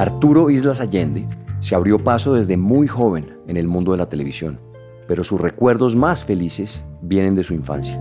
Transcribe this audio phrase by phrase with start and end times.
[0.00, 4.58] Arturo Islas Allende se abrió paso desde muy joven en el mundo de la televisión,
[5.06, 8.00] pero sus recuerdos más felices vienen de su infancia.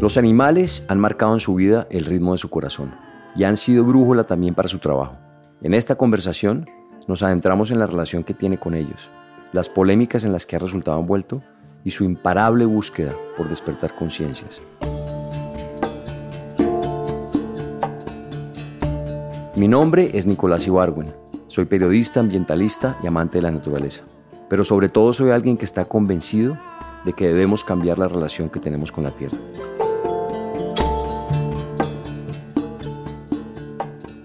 [0.00, 2.94] Los animales han marcado en su vida el ritmo de su corazón
[3.36, 5.18] y han sido brújula también para su trabajo.
[5.60, 6.70] En esta conversación
[7.06, 9.10] nos adentramos en la relación que tiene con ellos,
[9.52, 11.42] las polémicas en las que ha resultado envuelto
[11.84, 14.58] y su imparable búsqueda por despertar conciencias.
[19.54, 21.12] Mi nombre es Nicolás Ibargüen.
[21.46, 24.02] Soy periodista, ambientalista y amante de la naturaleza.
[24.48, 26.56] Pero sobre todo soy alguien que está convencido
[27.04, 29.36] de que debemos cambiar la relación que tenemos con la Tierra.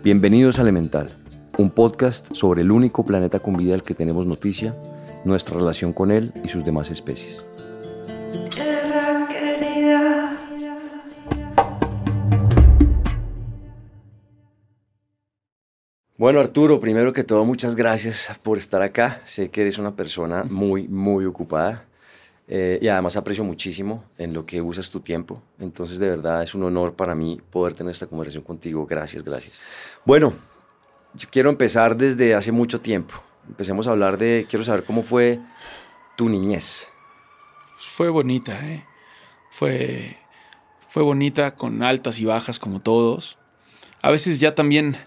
[0.01, 1.09] Bienvenidos a Elemental,
[1.57, 4.77] un podcast sobre el único planeta con vida al que tenemos noticia,
[5.25, 7.43] nuestra relación con él y sus demás especies.
[16.17, 19.21] Bueno, Arturo, primero que todo, muchas gracias por estar acá.
[19.23, 21.85] Sé que eres una persona muy, muy ocupada
[22.47, 25.43] eh, y además aprecio muchísimo en lo que usas tu tiempo.
[25.59, 28.87] Entonces, de verdad, es un honor para mí poder tener esta conversación contigo.
[28.87, 29.59] Gracias, gracias.
[30.05, 30.33] Bueno,
[31.13, 33.21] yo quiero empezar desde hace mucho tiempo.
[33.47, 35.39] Empecemos a hablar de, quiero saber cómo fue
[36.15, 36.87] tu niñez.
[37.77, 38.83] Fue bonita, ¿eh?
[39.51, 40.17] Fue,
[40.89, 43.37] fue bonita con altas y bajas como todos.
[44.01, 44.97] A veces ya también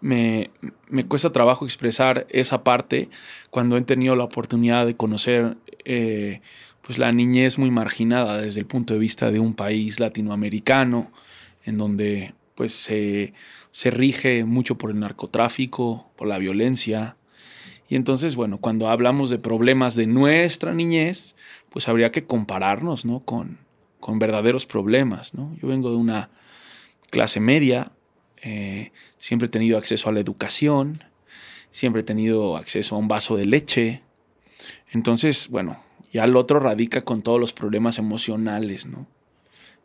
[0.00, 0.50] me,
[1.08, 3.08] cuesta trabajo expresar esa parte
[3.50, 6.40] cuando he tenido la oportunidad de conocer eh,
[6.82, 11.10] pues la niñez muy marginada desde el punto de vista de un país latinoamericano,
[11.64, 13.32] en donde pues se,
[13.70, 17.16] se rige mucho por el narcotráfico, por la violencia.
[17.88, 21.36] Y entonces, bueno, cuando hablamos de problemas de nuestra niñez,
[21.70, 23.20] pues habría que compararnos, ¿no?
[23.20, 23.58] Con,
[24.00, 25.54] con verdaderos problemas, ¿no?
[25.60, 26.30] Yo vengo de una
[27.10, 27.92] clase media,
[28.48, 31.02] eh, siempre he tenido acceso a la educación,
[31.72, 34.02] siempre he tenido acceso a un vaso de leche.
[34.92, 39.08] Entonces, bueno, ya el otro radica con todos los problemas emocionales, ¿no?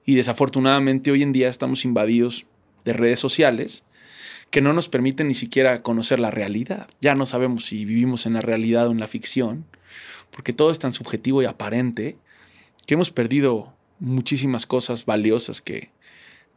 [0.05, 2.45] Y desafortunadamente hoy en día estamos invadidos
[2.85, 3.83] de redes sociales
[4.51, 6.87] que no nos permiten ni siquiera conocer la realidad.
[6.99, 9.65] Ya no sabemos si vivimos en la realidad o en la ficción,
[10.29, 12.15] porque todo es tan subjetivo y aparente
[12.85, 15.89] que hemos perdido muchísimas cosas valiosas que,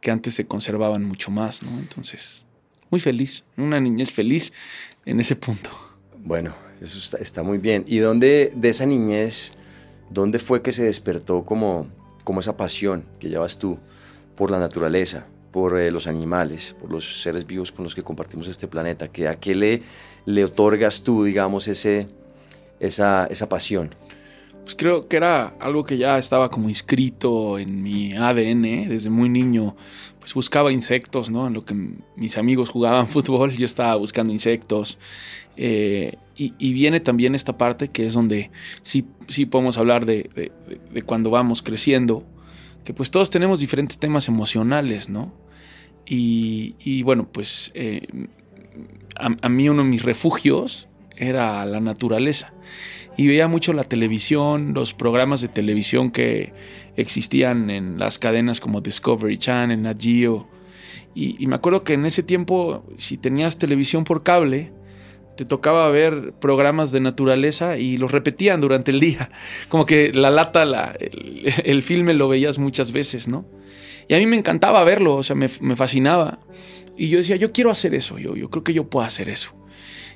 [0.05, 1.79] que antes se conservaban mucho más, ¿no?
[1.79, 2.45] Entonces,
[2.91, 4.53] muy feliz, una niñez feliz
[5.03, 5.71] en ese punto.
[6.19, 7.83] Bueno, eso está, muy bien.
[7.87, 9.53] ¿Y dónde, de esa niñez,
[10.11, 11.87] dónde fue que se despertó como,
[12.23, 13.79] como esa pasión que llevas tú
[14.35, 18.47] por la naturaleza, por eh, los animales, por los seres vivos con los que compartimos
[18.47, 19.07] este planeta?
[19.07, 19.81] ¿Que ¿A qué le,
[20.27, 22.07] le otorgas tú, digamos, ese,
[22.79, 23.95] esa, esa pasión?
[24.65, 29.29] Pues creo que era algo que ya estaba como inscrito en mi ADN desde muy
[29.29, 29.75] niño.
[30.19, 31.45] Pues buscaba insectos, ¿no?
[31.45, 31.75] En lo que
[32.15, 34.97] mis amigos jugaban fútbol, yo estaba buscando insectos.
[35.55, 38.49] Eh, y, viene también esta parte que es donde
[38.81, 40.51] sí, sí podemos hablar de,
[41.05, 42.25] cuando vamos creciendo,
[42.83, 45.31] que pues todos tenemos diferentes temas emocionales, ¿no?
[46.07, 48.07] Y, bueno, pues eh,
[49.15, 52.51] a mí uno de mis refugios era la naturaleza.
[53.17, 56.53] Y veía mucho la televisión, los programas de televisión que
[56.95, 60.47] existían en las cadenas como Discovery Channel, Nat Geo.
[61.13, 64.73] Y, y me acuerdo que en ese tiempo, si tenías televisión por cable,
[65.35, 69.29] te tocaba ver programas de naturaleza y los repetían durante el día.
[69.69, 70.95] Como que la lata, la,
[71.63, 73.45] el, filme lo veías muchas veces, ¿no?
[74.07, 76.39] Y a mí me encantaba verlo, o sea, me, fascinaba.
[76.97, 79.53] Y yo decía, yo quiero hacer eso, yo, yo creo que yo puedo hacer eso.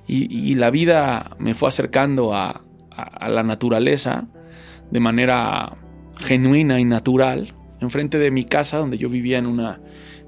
[0.08, 2.66] Y, la vida me fue acercando a,
[3.04, 4.28] a, la naturaleza
[4.92, 5.78] de manera
[6.18, 9.80] genuina y natural, enfrente de mi casa, donde yo vivía en una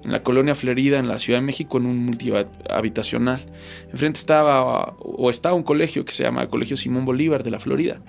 [0.04, 3.42] en la colonia Florida, en la Ciudad de México, en un multihabitacional.
[3.92, 8.02] Enfrente estaba o estaba un colegio que se llama Colegio Simón Bolívar de la Florida.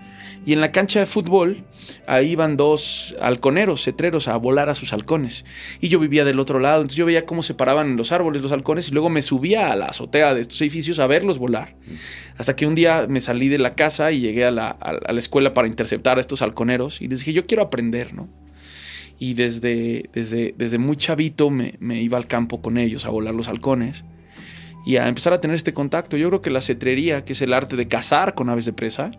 [0.45, 1.65] Y en la cancha de fútbol,
[2.07, 5.45] ahí iban dos halconeros, cetreros, a volar a sus halcones.
[5.81, 8.53] Y yo vivía del otro lado, entonces yo veía cómo se paraban los árboles los
[8.53, 11.77] halcones y luego me subía a la azotea de estos edificios a verlos volar.
[12.37, 15.19] Hasta que un día me salí de la casa y llegué a la, a la
[15.19, 18.29] escuela para interceptar a estos halconeros y les dije, yo quiero aprender, ¿no?
[19.23, 23.37] Y desde, desde, desde muy chavito me, me, iba al campo con ellos a volar
[23.37, 24.05] los halcones
[24.85, 26.17] y a empezar a tener este contacto.
[26.17, 29.13] Yo creo que la cetrería, que es el arte de cazar con aves de presa,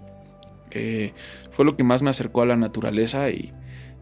[0.72, 1.14] eh,
[1.52, 3.54] fue lo que más me acercó a la naturaleza y,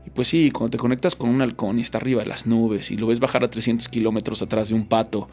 [0.05, 2.89] y pues sí, cuando te conectas con un halcón y está arriba de las nubes
[2.89, 5.29] y lo ves bajar a 300 kilómetros atrás de un pato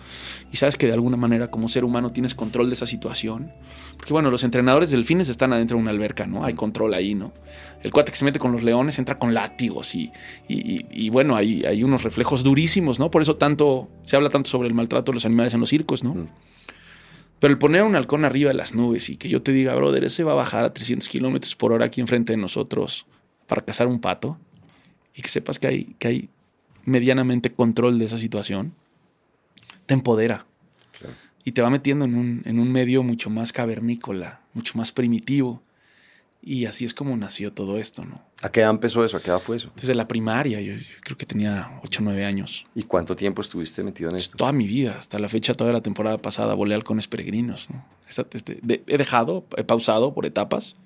[0.53, 3.51] y sabes que de alguna manera como ser humano tienes control de esa situación.
[3.97, 6.45] Porque bueno, los entrenadores delfines están adentro de una alberca, ¿no?
[6.45, 7.33] Hay control ahí, ¿no?
[7.83, 10.13] El cuate que se mete con los leones entra con látigos y,
[10.49, 13.11] y, bueno, hay, hay unos reflejos durísimos, ¿no?
[13.11, 16.05] Por eso tanto, se habla tanto sobre el maltrato de los animales en los circos,
[16.05, 16.15] ¿no?
[16.15, 16.29] Mm.
[17.41, 20.05] Pero el poner un halcón arriba de las nubes y que yo te diga, brother,
[20.05, 23.07] ese va a bajar a 300 kilómetros por hora aquí enfrente de nosotros
[23.47, 24.39] para cazar un pato
[25.19, 26.29] y que sepas que hay, que hay
[26.85, 28.73] medianamente control de esa situación,
[29.87, 30.47] te empodera.
[31.43, 35.61] Y te va metiendo en un, en un medio mucho más cavernícola, mucho más primitivo.
[36.41, 38.23] Y así es como nació todo esto, ¿no?
[38.43, 39.17] ¿A qué edad empezó eso?
[39.17, 39.73] ¿A qué edad fue eso?
[39.75, 42.65] Desde la primaria, yo, creo que tenía 8 o 9 años.
[42.77, 44.37] ¿Y cuánto tiempo estuviste metido en esto?
[44.37, 47.69] Toda mi vida, hasta la fecha, toda la temporada pasada, volé halcones peregrinos.
[47.71, 47.85] ¿no?
[48.07, 50.77] Este, he dejado, he pausado por etapas.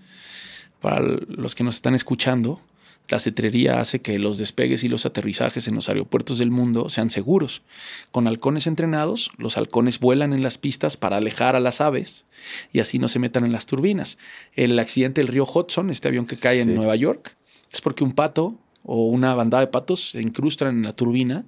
[0.80, 2.60] Para los que nos están escuchando,
[3.08, 7.10] la cetrería hace que los despegues y los aterrizajes en los aeropuertos del mundo sean
[7.10, 7.62] seguros.
[8.10, 12.26] Con halcones entrenados, los halcones vuelan en las pistas para alejar a las aves
[12.72, 14.18] y así no se metan en las turbinas.
[14.54, 17.36] El accidente del río Hudson, este avión que cae en Nueva York,
[17.72, 21.44] es porque un pato o una bandada de patos se incrustan en la turbina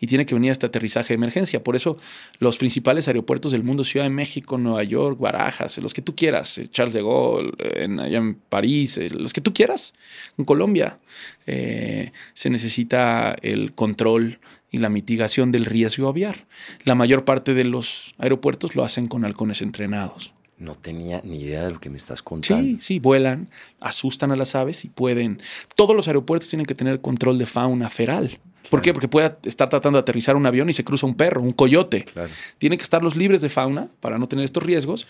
[0.00, 1.62] y tiene que venir este aterrizaje de emergencia.
[1.62, 1.96] Por eso
[2.38, 6.58] los principales aeropuertos del mundo, Ciudad de México, Nueva York, Barajas, los que tú quieras,
[6.58, 9.94] eh, Charles de Gaulle, en, allá en París, eh, los que tú quieras,
[10.38, 10.98] en Colombia,
[11.46, 14.38] eh, se necesita el control
[14.70, 16.46] y la mitigación del riesgo aviar.
[16.84, 20.32] La mayor parte de los aeropuertos lo hacen con halcones entrenados.
[20.58, 22.64] No tenía ni idea de lo que me estás contando.
[22.64, 23.50] Sí, sí, vuelan,
[23.80, 25.42] asustan a las aves y pueden.
[25.74, 28.38] Todos los aeropuertos tienen que tener control de fauna feral.
[28.70, 28.92] ¿Por qué?
[28.92, 32.04] Porque puede estar tratando de aterrizar un avión y se cruza un perro, un coyote.
[32.04, 32.30] Claro.
[32.58, 35.06] Tienen que estar los libres de fauna para no tener estos riesgos.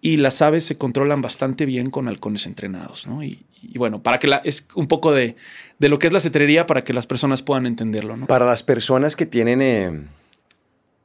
[0.00, 3.24] Y las aves se controlan bastante bien con halcones entrenados, ¿no?
[3.24, 5.34] Y, bueno, para que la, es un poco de,
[5.78, 8.26] de, lo que es la cetrería para que las personas puedan entenderlo, ¿no?
[8.26, 10.00] Para las personas que tienen eh,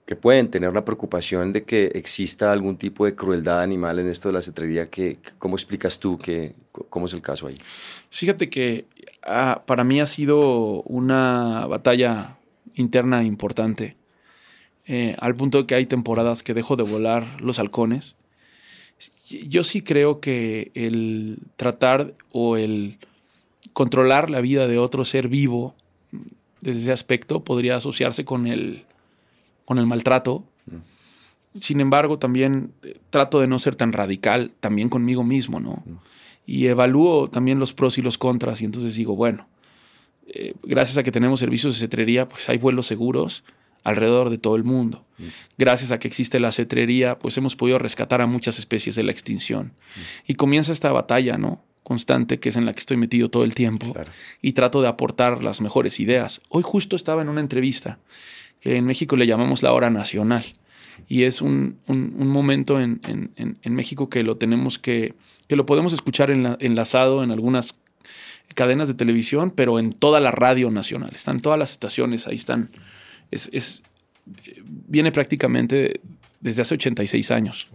[0.05, 4.29] que pueden tener una preocupación de que exista algún tipo de crueldad animal en esto
[4.29, 4.89] de la cetrería.
[4.89, 6.53] Que, ¿Cómo explicas tú que,
[6.89, 7.55] cómo es el caso ahí?
[8.09, 8.85] Fíjate que
[9.23, 12.37] ah, para mí ha sido una batalla
[12.75, 13.95] interna importante,
[14.85, 18.15] eh, al punto de que hay temporadas que dejo de volar los halcones.
[19.29, 22.97] Yo sí creo que el tratar o el
[23.71, 25.73] controlar la vida de otro ser vivo
[26.61, 28.85] desde ese aspecto podría asociarse con el
[29.65, 30.43] con el maltrato.
[31.59, 35.83] Sin embargo, también eh, trato de no ser tan radical, también conmigo mismo, ¿no?
[36.45, 39.47] Y evalúo también los pros y los contras y entonces digo, bueno,
[40.27, 43.43] eh, gracias a que tenemos servicios de cetrería, pues hay vuelos seguros
[43.83, 45.05] alrededor de todo el mundo.
[45.57, 49.11] Gracias a que existe la cetrería, pues hemos podido rescatar a muchas especies de la
[49.11, 49.73] extinción.
[50.25, 51.61] Y comienza esta batalla, ¿no?
[51.83, 53.93] constante que es en la que estoy metido todo el tiempo
[54.41, 56.41] y trato de aportar las mejores ideas.
[56.49, 57.99] Hoy justo estaba en una entrevista
[58.63, 60.45] que en México le llamamos la hora nacional.
[61.09, 63.01] Y es un, momento en,
[63.65, 65.13] México que lo tenemos que,
[65.47, 67.75] que lo podemos escuchar enlazado en algunas
[68.55, 71.11] cadenas de televisión, pero en toda la radio nacional.
[71.13, 72.69] Están todas las estaciones, ahí están.
[73.31, 73.83] Es,
[74.63, 75.99] viene prácticamente
[76.39, 77.67] desde hace 86 años.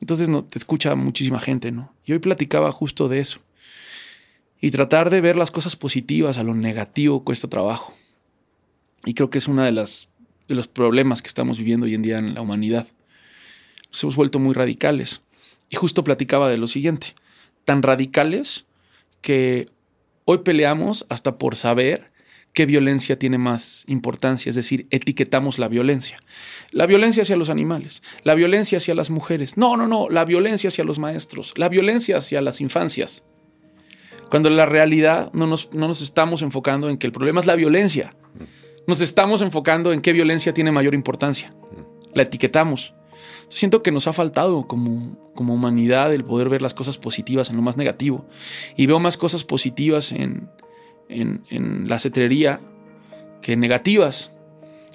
[0.00, 1.94] Entonces no, te escucha muchísima gente, ¿no?
[2.04, 3.40] Y hoy platicaba justo de eso.
[4.60, 7.94] Y tratar de ver las cosas positivas a lo negativo cuesta trabajo.
[9.04, 12.18] Y creo que es uno de, de los problemas que estamos viviendo hoy en día
[12.18, 12.86] en la humanidad.
[13.90, 15.22] Nos hemos vuelto muy radicales.
[15.68, 17.14] Y justo platicaba de lo siguiente.
[17.64, 18.66] tan radicales
[19.20, 19.66] que
[20.24, 22.12] hoy peleamos hasta por saber
[22.56, 26.16] qué violencia tiene más importancia, es decir, etiquetamos la violencia.
[26.70, 29.58] La violencia hacia los animales, la violencia hacia las mujeres.
[29.58, 33.26] No, no, no, la violencia hacia los maestros, la violencia hacia las infancias.
[34.30, 37.46] Cuando en la realidad no nos, no nos estamos enfocando en que el problema es
[37.46, 38.16] la violencia.
[38.86, 41.52] Nos estamos enfocando en qué violencia tiene mayor importancia.
[42.14, 42.94] La etiquetamos.
[43.48, 47.56] Siento que nos ha faltado como, como humanidad el poder ver las cosas positivas en
[47.56, 48.26] lo más negativo.
[48.76, 50.48] Y veo más cosas positivas en,
[51.08, 52.60] en, la cetrería
[53.42, 54.30] que negativas.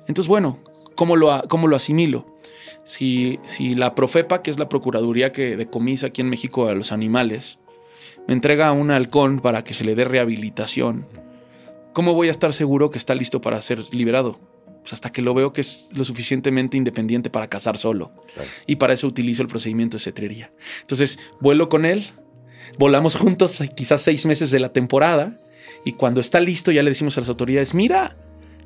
[0.08, 0.60] Entonces, bueno,
[0.96, 2.26] ¿cómo lo, cómo lo asimilo?
[2.84, 6.92] Si, si, la Profepa, que es la Procuraduría que decomisa aquí en México a los
[6.92, 7.60] animales,
[8.28, 11.06] me entrega un halcón para que se le dé rehabilitación,
[11.94, 14.40] ¿cómo voy a estar seguro que está listo para ser liberado?
[14.82, 18.12] Pues hasta que lo veo que es lo suficientemente independiente para cazar solo.
[18.66, 20.52] Y para eso utilizo el procedimiento de cetrería.
[20.82, 22.04] Entonces, vuelo con él,
[22.78, 25.40] volamos juntos quizás seis meses de la temporada
[25.86, 28.18] y cuando está listo ya le decimos a las autoridades, mira,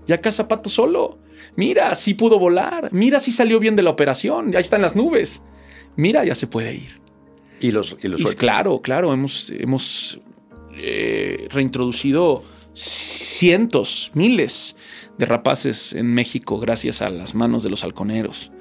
[0.08, 1.20] ya caza pato solo,
[1.55, 4.96] mira, sí pudo volar, mira, sí salió bien de la operación, ya está en las
[4.96, 5.41] nubes,
[5.96, 7.01] mira, ya se puede ir.
[7.60, 10.20] Y los, y los Claro, claro, hemos, hemos
[10.75, 12.44] eh, reintroducido
[12.75, 14.75] cientos, miles
[15.17, 18.51] de rapaces en México gracias a las manos de los halconeros.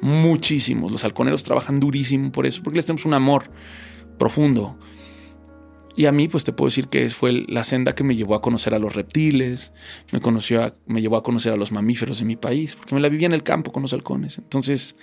[0.00, 0.90] Muchísimos.
[0.90, 3.50] Los halconeros trabajan durísimo por eso, porque les tenemos un amor
[4.18, 4.78] profundo.
[5.96, 8.42] Y a mí, pues te puedo decir que fue la senda que me llevó a
[8.42, 9.72] conocer a los reptiles,
[10.12, 13.08] me, conoció me llevó a conocer a los mamíferos de mi país, porque me la
[13.08, 14.38] vivía en el campo con los halcones.
[14.38, 14.96] Entonces,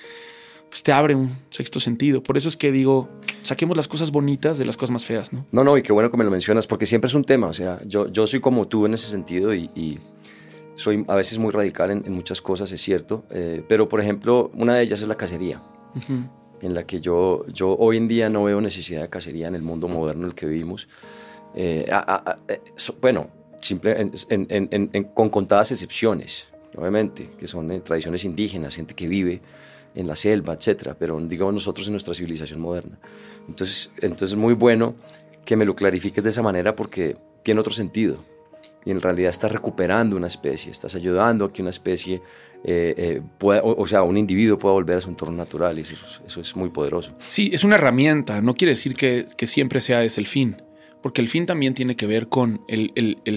[0.69, 2.21] pues te abre un sexto sentido.
[2.21, 3.09] Por eso es que digo,
[3.41, 5.45] saquemos las cosas bonitas de las cosas más feas, ¿no?
[5.51, 7.47] No, no, y qué bueno que me lo mencionas, porque siempre es un tema.
[7.47, 9.99] O sea, yo, yo soy como tú en ese sentido y,
[10.75, 13.25] soy a veces muy radical en, muchas cosas, es cierto.
[13.31, 15.59] Eh, pero, por ejemplo, una de ellas es la cacería
[16.61, 19.61] en la que yo, yo hoy en día no veo necesidad de cacería en el
[19.61, 20.87] mundo moderno en el que vivimos.
[21.55, 21.85] Eh,
[22.47, 22.61] eh,
[23.01, 23.29] bueno,
[23.61, 24.11] simple,
[25.13, 29.41] con contadas excepciones, obviamente, que son eh, tradiciones indígenas, gente que vive
[29.97, 32.99] en la selva, etcétera, pero digamos nosotros en nuestra civilización moderna.
[33.47, 34.95] Entonces, entonces es muy bueno
[35.43, 38.23] que me lo clarifiques de esa manera porque tiene otro sentido
[38.85, 42.21] y en realidad estás recuperando una especie, estás ayudando a que una especie,
[42.63, 46.21] eh, eh, pueda, o, sea, un individuo pueda volver a su entorno natural y eso,
[46.25, 47.13] eso, es muy poderoso.
[47.27, 50.61] Sí, es una herramienta, no quiere decir que, que siempre sea ese el fin,
[51.07, 52.91] porque el fin también tiene que ver con el,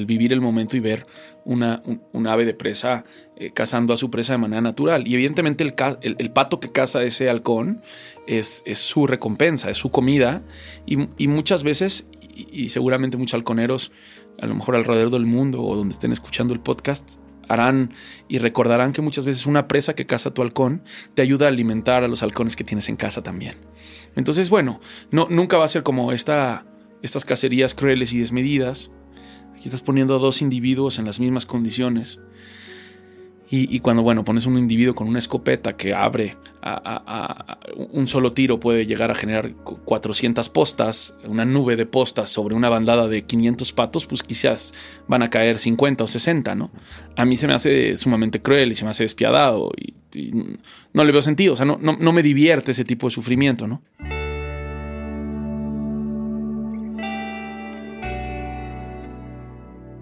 [0.04, 1.06] vivir el momento y ver
[1.44, 3.04] una, un, ave de presa
[3.36, 5.06] eh, cazando a su presa de manera natural.
[5.06, 5.72] Y evidentemente el,
[6.18, 7.80] el, pato que caza ese halcón
[8.26, 10.42] es, es su recompensa, es su comida
[10.84, 13.92] y, y muchas veces, y, y seguramente muchos halconeros,
[14.40, 17.92] a lo mejor alrededor del mundo o donde estén escuchando el podcast, harán
[18.26, 20.82] y recordarán que muchas veces una presa que caza tu halcón
[21.14, 23.54] te ayuda a alimentar a los halcones que tienes en casa también.
[24.16, 24.80] Entonces, bueno,
[25.12, 26.64] no, nunca va a ser como esta,
[27.02, 28.90] estas cacerías crueles y desmedidas.
[29.54, 32.20] Aquí estás poniendo a dos individuos en las mismas condiciones
[33.52, 37.58] y, cuando, bueno, pones un individuo con una escopeta que abre a,
[37.90, 42.68] un solo tiro puede llegar a generar 400 postas, una nube de postas sobre una
[42.68, 44.72] bandada de 500 patos, pues quizás
[45.08, 46.70] van a caer 50 o 60, ¿no?
[47.16, 49.94] A mí se me hace sumamente cruel y se me hace despiadado y,
[50.92, 53.82] no le veo sentido, o sea, no, no me divierte ese tipo de sufrimiento, ¿no?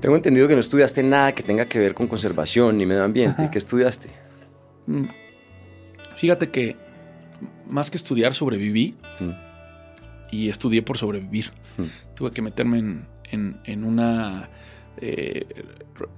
[0.01, 3.49] Tengo entendido que no estudiaste nada que tenga que ver con conservación ni medio ambiente.
[3.51, 4.09] ¿Qué estudiaste?
[4.87, 5.07] Mm.
[6.17, 6.77] Fíjate que
[7.69, 9.31] más que estudiar sobreviví mm.
[10.31, 11.51] y estudié por sobrevivir.
[11.77, 12.15] Mm.
[12.15, 14.49] Tuve que meterme en, una
[14.99, 15.47] eh,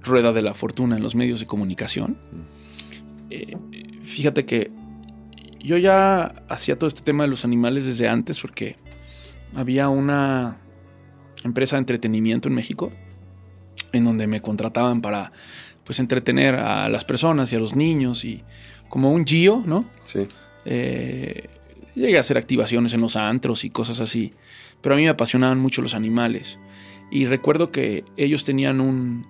[0.01, 2.17] rueda de la fortuna en los medios de comunicación.
[3.31, 3.57] Eh,
[4.03, 4.71] fíjate que
[5.59, 8.77] yo ya hacía todo este tema de los animales desde antes porque
[9.55, 10.57] había una
[11.43, 12.91] empresa de entretenimiento en México
[13.91, 15.31] en donde me contrataban para
[15.83, 18.43] pues entretener a las personas y a los niños y
[18.89, 19.85] como un Gio, ¿no?
[20.01, 20.27] Sí.
[20.65, 21.47] Eh,
[21.95, 24.33] llegué a hacer activaciones en los antros y cosas así,
[24.81, 26.59] pero a mí me apasionaban mucho los animales
[27.09, 29.27] y recuerdo que ellos tenían un...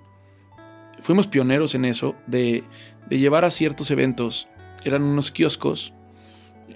[0.99, 2.63] Fuimos pioneros en eso, de,
[3.09, 4.47] de llevar a ciertos eventos,
[4.83, 5.93] eran unos kioscos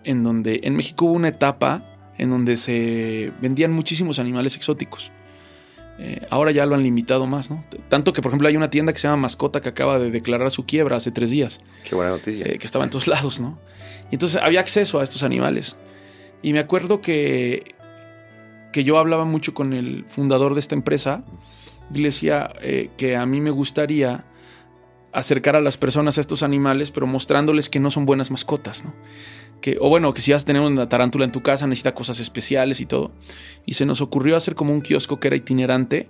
[0.04, 1.84] en donde en México hubo una etapa
[2.18, 5.12] en donde se vendían muchísimos animales exóticos.
[5.98, 7.64] Eh, ahora ya lo han limitado más, ¿no?
[7.88, 10.52] Tanto que, por ejemplo, hay una tienda que se llama Mascota que acaba de declarar
[10.52, 11.62] su quiebra hace tres días.
[11.88, 12.46] Qué buena noticia.
[12.46, 13.60] Eh, que estaba en todos lados, ¿no?
[14.12, 15.78] Y entonces había acceso a estos animales.
[16.42, 17.76] Y me acuerdo que,
[18.74, 21.24] que yo hablaba mucho con el fundador de esta empresa
[21.94, 24.26] y le decía eh, que a mí me gustaría
[25.14, 28.94] acercar a las personas a estos animales, pero mostrándoles que no son buenas mascotas, ¿no?
[29.62, 32.20] Que, o bueno, que si vas a tener una tarántula en tu casa necesita cosas
[32.20, 33.12] especiales y todo.
[33.66, 36.10] Y se nos ocurrió hacer como un kiosco que era itinerante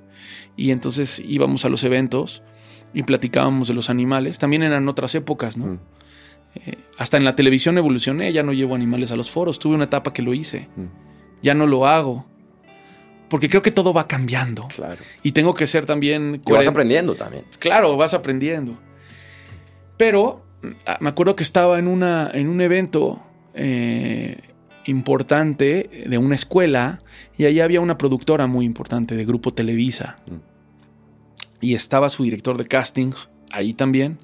[0.58, 2.44] y entonces íbamos a los eventos
[2.94, 4.40] y platicábamos de los animales.
[4.40, 5.66] También eran otras épocas, ¿no?
[5.66, 5.80] Mm.
[6.56, 9.60] Eh, hasta en la televisión evolucioné, ya no llevo animales a los foros.
[9.60, 10.70] Tuve una etapa que lo hice.
[10.76, 10.86] Mm.
[11.42, 12.26] Ya no lo hago.
[13.30, 14.68] Porque creo que todo va cambiando.
[14.74, 15.02] Claro.
[15.24, 16.42] Y tengo que ser también...
[16.46, 17.44] Y vas aprendiendo también.
[17.60, 18.78] Claro, vas aprendiendo.
[19.98, 20.46] Pero
[20.86, 23.22] ah, me acuerdo que estaba en, una, en un evento
[23.56, 24.40] eh,
[24.86, 27.02] importante de una escuela
[27.38, 30.18] y ahí había una productora muy importante de Grupo Televisa.
[30.28, 30.36] Mm.
[31.62, 33.12] Y estaba su director de casting
[33.52, 34.20] ahí también.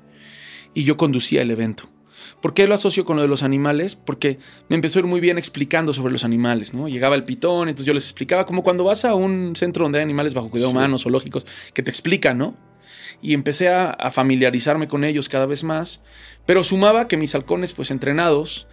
[0.73, 1.89] Y yo conducía el evento.
[2.41, 3.95] ¿Por qué lo asocio con lo de los animales?
[3.95, 6.87] Porque me empezó a ir muy bien explicando sobre los animales, ¿no?
[6.87, 10.03] Llegaba el pitón, entonces yo les explicaba, como cuando vas a un centro donde hay
[10.03, 10.77] animales bajo cuidado Sí.
[10.77, 12.55] humano, zoológicos, que te explican, ¿no?
[13.21, 16.01] Y empecé a, a familiarizarme con ellos cada vez más,
[16.45, 18.67] pero sumaba que mis halcones, pues entrenados,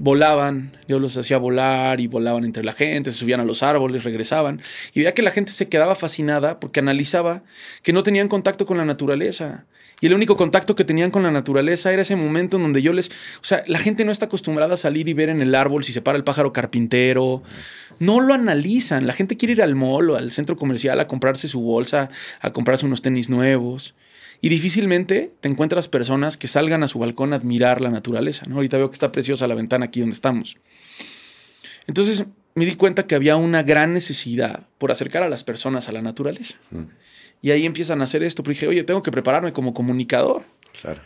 [0.00, 4.04] volaban, yo los hacía volar y volaban entre la gente, se subían a los árboles,
[4.04, 4.60] regresaban,
[4.92, 7.42] y veía que la gente se quedaba fascinada porque analizaba
[7.82, 9.66] que no tenían contacto con la naturaleza.
[10.00, 12.92] Y el único contacto que tenían con la naturaleza era ese momento en donde yo
[12.92, 13.08] les...
[13.08, 15.92] O sea, la gente no está acostumbrada a salir y ver en el árbol si
[15.92, 17.42] se para el pájaro carpintero.
[18.00, 19.06] No lo analizan.
[19.06, 22.10] La gente quiere ir al mall o al centro comercial a comprarse su bolsa,
[22.40, 23.94] a comprarse unos tenis nuevos.
[24.44, 28.44] Y difícilmente te encuentras personas que salgan a su balcón a admirar la naturaleza.
[28.46, 28.56] ¿no?
[28.56, 30.58] Ahorita veo que está preciosa la ventana aquí donde estamos.
[31.86, 35.92] Entonces me di cuenta que había una gran necesidad por acercar a las personas a
[35.92, 36.58] la naturaleza.
[37.40, 38.42] Y ahí empiezan a hacer esto.
[38.42, 40.42] Pero dije, oye, tengo que prepararme como comunicador.
[40.78, 41.00] Claro.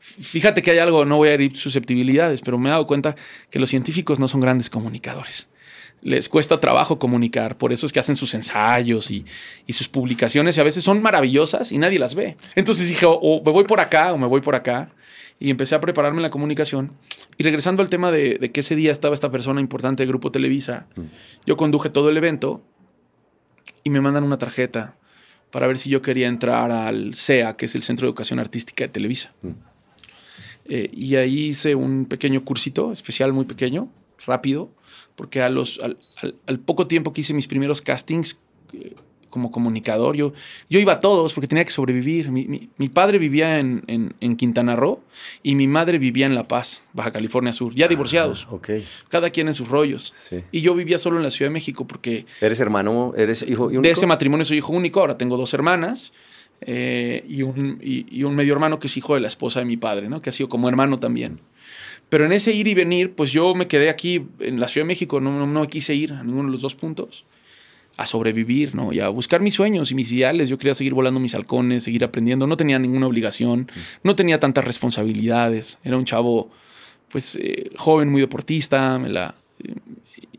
[0.00, 3.14] Fíjate que hay algo, no voy a herir susceptibilidades, pero me he dado cuenta
[3.50, 5.46] que los científicos no son grandes comunicadores.
[6.02, 9.26] Les cuesta trabajo comunicar, por eso es que hacen sus ensayos y,
[9.66, 12.36] y sus publicaciones y a veces son maravillosas y nadie las ve.
[12.54, 14.90] Entonces dije, o, o me voy por acá o me voy por acá.
[15.38, 16.92] Y empecé a prepararme en la comunicación.
[17.38, 20.30] Y regresando al tema de, de que ese día estaba esta persona importante del Grupo
[20.30, 20.86] Televisa,
[21.46, 22.62] yo conduje todo el evento
[23.82, 24.96] y me mandan una tarjeta
[25.50, 28.84] para ver si yo quería entrar al CEA, que es el Centro de Educación Artística
[28.84, 29.32] de Televisa.
[30.66, 33.90] Eh, y ahí hice un pequeño cursito especial, muy pequeño,
[34.26, 34.70] rápido,
[35.20, 38.38] porque a los, al, al- al poco tiempo que hice mis primeros castings
[38.72, 38.94] eh,
[39.28, 40.32] como comunicador, yo,
[40.70, 42.30] yo iba a todos porque tenía que sobrevivir.
[42.30, 45.02] Mi, mi- mi padre vivía en, en- en Quintana Roo
[45.42, 48.70] y mi madre vivía en La Paz, Baja California Sur, ya divorciados, Ok.
[49.10, 50.10] cada quien en sus rollos.
[50.14, 50.40] Sí.
[50.52, 53.12] Y yo vivía solo en la Ciudad de México porque ¿Eres hermano?
[53.14, 53.82] ¿Eres hijo único?
[53.82, 56.14] de ese matrimonio soy hijo único, ahora tengo dos hermanas
[56.62, 59.66] eh, y, un, y- y un medio hermano que es hijo de la esposa de
[59.66, 60.22] mi padre, ¿no?
[60.22, 61.40] que ha sido como hermano también.
[62.10, 64.88] Pero en ese ir y venir, pues yo me quedé aquí en la Ciudad de
[64.88, 67.24] México, no, no, no me quise ir a ninguno de los dos puntos,
[67.96, 68.92] a sobrevivir, ¿no?
[68.92, 70.48] Y a buscar mis sueños y mis ideales.
[70.48, 73.70] Yo quería seguir volando mis halcones, seguir aprendiendo, no tenía ninguna obligación,
[74.02, 76.50] no tenía tantas responsabilidades, era un chavo,
[77.10, 79.34] pues, eh, joven, muy deportista, me la,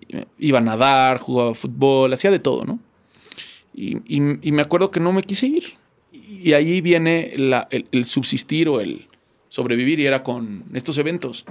[0.10, 2.80] eh, iba a nadar, jugaba fútbol, hacía de todo, ¿no?
[3.74, 5.64] Y, y- y me acuerdo que no me quise ir.
[6.12, 9.08] Y ahí viene la- el, el subsistir o el
[9.56, 11.44] sobrevivir y era con estos eventos.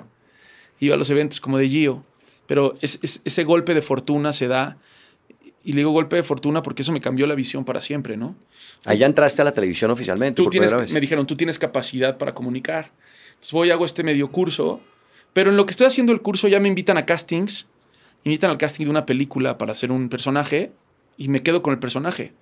[0.80, 2.02] Iba a los eventos como de Gio,
[2.46, 4.78] pero es- es- ese golpe de fortuna se da,
[5.62, 8.34] y le digo golpe de fortuna porque eso me cambió la visión para siempre, ¿no?
[8.86, 10.92] Allá entraste a la televisión oficialmente Tú por tienes, primera vez.
[10.94, 12.90] me dijeron, tú tienes capacidad para comunicar.
[13.32, 14.80] Entonces voy, hago este medio curso,
[15.34, 17.66] pero en lo que estoy haciendo el curso ya me invitan a castings,
[18.24, 20.72] invitan al casting de una película para hacer un personaje
[21.16, 22.32] y me quedo con el personaje.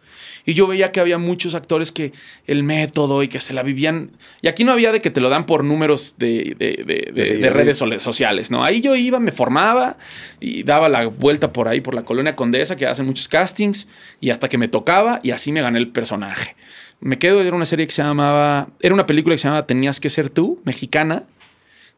[0.44, 2.12] Y yo veía que había muchos actores que
[2.46, 4.12] el método y que se la vivían.
[4.40, 7.26] Y aquí no había de que te lo dan por números de, de- de- de-
[7.26, 7.48] Sí, de sí.
[7.50, 8.64] redes sociales, ¿no?
[8.64, 9.98] Ahí yo iba, me formaba
[10.40, 13.88] y daba la vuelta por ahí, por la colonia Condesa, que hacen muchos castings,
[14.20, 16.54] y hasta que me tocaba, y así me gané el personaje.
[17.00, 20.00] Me quedo, era una serie que se llamaba, era una película que se llamaba Tenías
[20.00, 21.24] que ser tú, mexicana.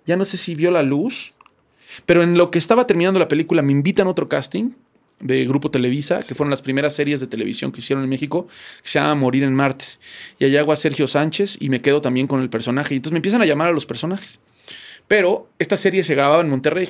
[0.06, 1.34] Ya no sé si vio la luz,
[2.06, 4.70] pero en lo que estaba terminando la película me invitan a otro casting
[5.20, 8.48] de Grupo Televisa, que fueron las primeras series de televisión que hicieron en México,
[8.82, 10.00] que se llama Morir en Martes.
[10.38, 12.94] Y allá hago a Sergio Sánchez y me quedo también con el personaje.
[12.94, 14.40] Y entonces me empiezan a llamar a los personajes.
[15.06, 16.88] Pero esta serie se grababa en Monterrey,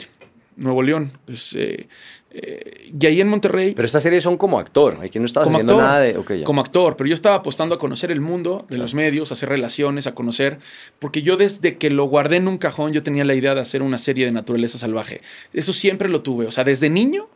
[0.57, 1.11] Nuevo León.
[1.27, 1.89] Pues, eh,
[2.33, 4.99] eh, y ahí en Monterrey Pero estas series son como actor.
[5.03, 6.17] Aquí no estás como haciendo actor, nada de.
[6.17, 6.45] ok, ya.
[6.45, 9.49] como actor, pero yo estaba apostando a conocer el mundo de los medios, a hacer
[9.49, 10.59] relaciones, a conocer,
[11.01, 13.83] porque yo desde que lo guardé en un cajón yo tenía la idea de hacer
[13.83, 15.23] una serie de naturaleza salvaje.
[15.53, 17.29] Eso siempre lo tuve, o sea, desde niño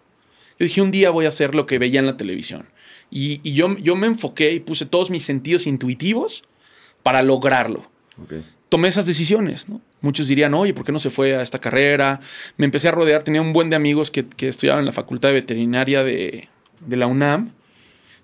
[0.59, 2.69] yo dije un día voy a hacer lo que veía en la televisión.
[3.11, 6.43] Y, y yo, yo me enfoqué y puse todos mis sentidos intuitivos
[7.03, 7.91] para lograrlo
[8.75, 9.81] tomé esas decisiones, ¿no?
[10.01, 12.19] Muchos dirían, oye, ¿por qué no se fue a esta carrera?
[12.57, 15.29] Me empecé a rodear, tenía un buen de amigos que, que estudiaban en la Facultad
[15.29, 16.49] de Veterinaria de,
[16.81, 17.53] de la UNAM,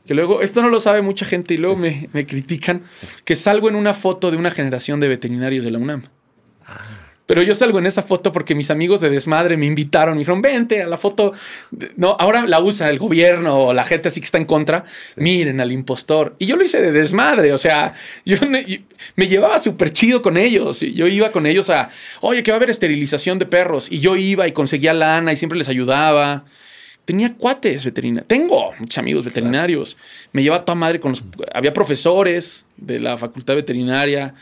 [0.05, 2.83] que luego, esto no lo sabe mucha gente y luego me, me critican,
[3.25, 6.03] que salgo en una foto de una generación de veterinarios de la UNAM.
[7.31, 10.15] Pero yo salgo en esa foto porque mis amigos de desmadre me invitaron.
[10.15, 11.33] Me dijeron, vente a la foto.
[11.95, 14.85] No, ahora la usa el gobierno o la gente así que está en contra.
[15.15, 16.35] Miren al impostor.
[16.41, 17.53] Y yo lo hice de desmadre.
[17.53, 18.83] O sea, yo me,
[19.15, 20.81] me llevaba súper chido con ellos.
[20.81, 21.91] Yo iba con ellos a,
[22.21, 23.93] oye, que va a haber esterilización de perros.
[23.93, 26.45] Y yo iba y conseguía lana y siempre les ayudaba.
[27.05, 28.27] Tenía cuates veterinarios.
[28.27, 29.97] Tengo muchos amigos veterinarios.
[30.33, 31.23] Me llevaba toda madre con los.
[31.55, 34.35] Había profesores de la facultad veterinaria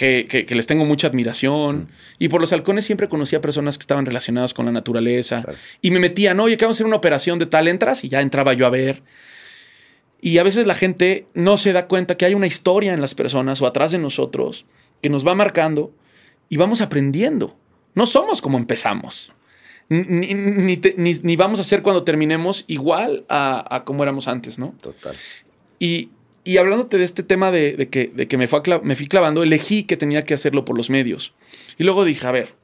[0.00, 1.88] que, les tengo mucha admiración.
[2.18, 5.44] Y por los halcones siempre conocía personas que estaban relacionadas con la naturaleza.
[5.82, 8.20] Y me metían, oye, que vamos a hacer una operación de tal, entras y ya
[8.20, 9.02] entraba yo a ver.
[10.20, 13.14] Y a veces la gente no se da cuenta que hay una historia en las
[13.14, 14.66] personas o atrás de nosotros
[15.00, 15.92] que nos va marcando
[16.48, 17.56] y vamos aprendiendo.
[17.94, 19.32] No somos como empezamos
[19.90, 24.72] ni, vamos a ser cuando terminemos igual a, como éramos antes, ¿no?
[24.80, 25.16] Total.
[25.80, 26.10] Y,
[26.44, 30.22] y hablándote de este tema de, que, me, fue me fui clavando, elegí que tenía
[30.22, 31.34] que hacerlo por los medios.
[31.78, 32.54] Y luego dije, a ver,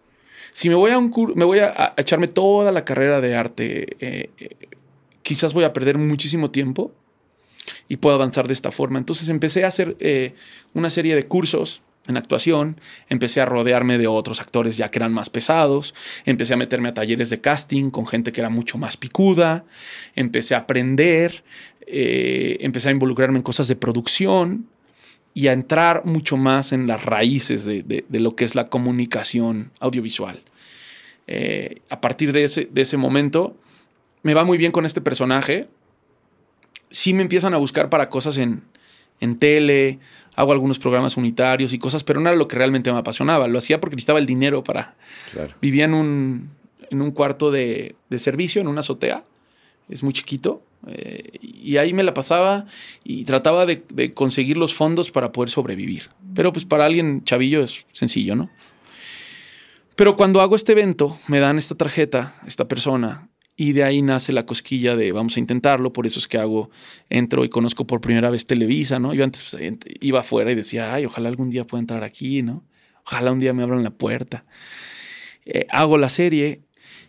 [0.53, 4.31] si me voy a, un me voy a, echarme toda la carrera de arte, eh,
[4.39, 4.57] eh,
[5.23, 6.93] quizás voy a perder muchísimo tiempo
[7.89, 8.99] y puedo avanzar de esta forma.
[8.99, 10.35] Entonces empecé a hacer eh,
[10.73, 15.13] una serie de cursos en actuación, empecé a rodearme de otros actores ya que eran
[15.13, 18.97] más pesados, empecé a meterme a talleres de casting con gente que era mucho más
[18.97, 19.65] picuda,
[20.15, 21.45] empecé a aprender,
[21.87, 24.67] eh, empecé a involucrarme en cosas de producción
[25.35, 30.43] y a entrar mucho más en las raíces de, lo que es la comunicación audiovisual.
[31.27, 33.57] Eh, a partir de ese, de ese momento,
[34.23, 35.69] me va muy bien con este personaje.
[36.91, 38.63] Sí me empiezan a buscar para cosas en,
[39.21, 39.99] en tele,
[40.37, 43.49] hago algunos programas unitarios y cosas, pero no era lo que realmente me apasionaba.
[43.49, 44.95] Lo hacía porque necesitaba el dinero para...
[45.61, 46.51] Vivía en un,
[46.91, 49.25] en un cuarto de, servicio, en una azotea.
[49.89, 50.63] Es muy chiquito.
[50.89, 52.67] Eh, y ahí me la pasaba
[53.03, 56.11] y trataba de, de, conseguir los fondos para poder sobrevivir.
[56.35, 58.51] Pero pues para alguien chavillo es sencillo, ¿no?
[59.97, 64.33] Pero cuando hago este evento, me dan esta tarjeta, esta persona, y de ahí nace
[64.33, 66.71] la cosquilla de vamos a intentarlo, por eso es que hago,
[67.09, 69.15] entro y conozco por primera vez Televisa, ¿no?
[69.15, 72.63] Yo antes pues, iba afuera y decía, ay, ojalá algún día pueda entrar aquí, ¿no?
[73.07, 74.45] Ojalá un día me abran la puerta.
[75.47, 76.61] Eh, hago la serie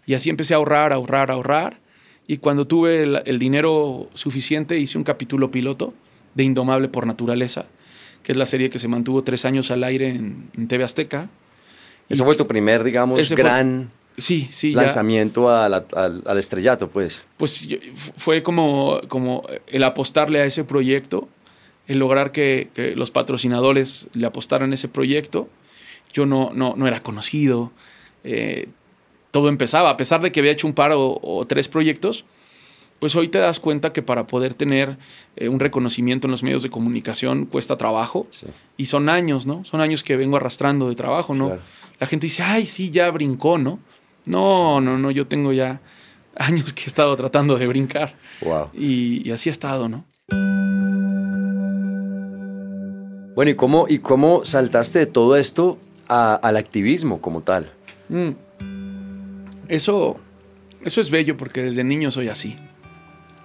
[0.05, 1.81] y así empecé a ahorrar, ahorrar, ahorrar.
[2.27, 5.93] Y cuando tuve el, dinero suficiente, hice un capítulo piloto
[6.33, 7.65] de Indomable por Naturaleza,
[8.21, 11.29] que es la serie que se mantuvo tres años al aire en, TV Azteca.
[12.09, 13.89] Eso fue tu primer, digamos, gran...
[14.17, 14.73] Sí, sí.
[14.73, 15.85] Lanzamiento al,
[16.37, 17.21] estrellato, pues.
[17.37, 17.67] Pues
[18.15, 21.29] fue como, como el apostarle a ese proyecto,
[21.87, 25.47] el lograr que, los patrocinadores le apostaran a ese proyecto.
[26.13, 27.71] Yo no, no, no era conocido.
[28.23, 28.69] Eh,
[29.29, 32.25] todo empezaba, a pesar de que había hecho un par o, tres proyectos,
[32.97, 34.97] pues hoy te das cuenta que para poder tener
[35.35, 38.27] eh, un reconocimiento en los medios de comunicación cuesta trabajo
[38.77, 39.63] y son años, ¿no?
[39.63, 41.59] Son años que vengo arrastrando de trabajo, ¿no?
[41.99, 43.79] La gente dice, ay, sí, ya brincó, ¿no?
[44.27, 45.79] No, no, no, yo tengo ya
[46.35, 48.13] años que he estado tratando de brincar.
[48.41, 48.69] Wow.
[48.73, 50.05] Y, así he estado, ¿no?
[53.35, 57.71] Bueno, ¿y cómo, y cómo saltaste de todo esto al activismo como tal?
[58.09, 58.31] Mm.
[59.69, 60.17] Eso,
[60.83, 62.57] eso es bello porque desde niño soy así.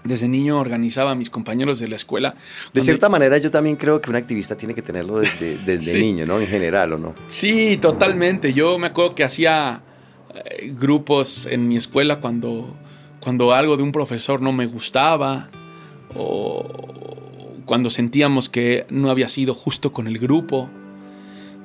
[0.02, 2.34] Desde niño organizaba a mis compañeros de la escuela.
[2.72, 6.26] De cierta manera, yo también creo que un activista tiene que tenerlo desde, desde niño,
[6.26, 6.40] ¿no?
[6.40, 7.14] En general, ¿o no?
[7.28, 8.52] Sí, totalmente.
[8.52, 9.82] Yo me acuerdo que hacía
[10.74, 12.76] grupos en mi escuela cuando,
[13.20, 15.50] cuando algo de un profesor no me gustaba
[16.14, 16.92] o
[17.64, 20.68] cuando sentíamos que no había sido justo con el grupo.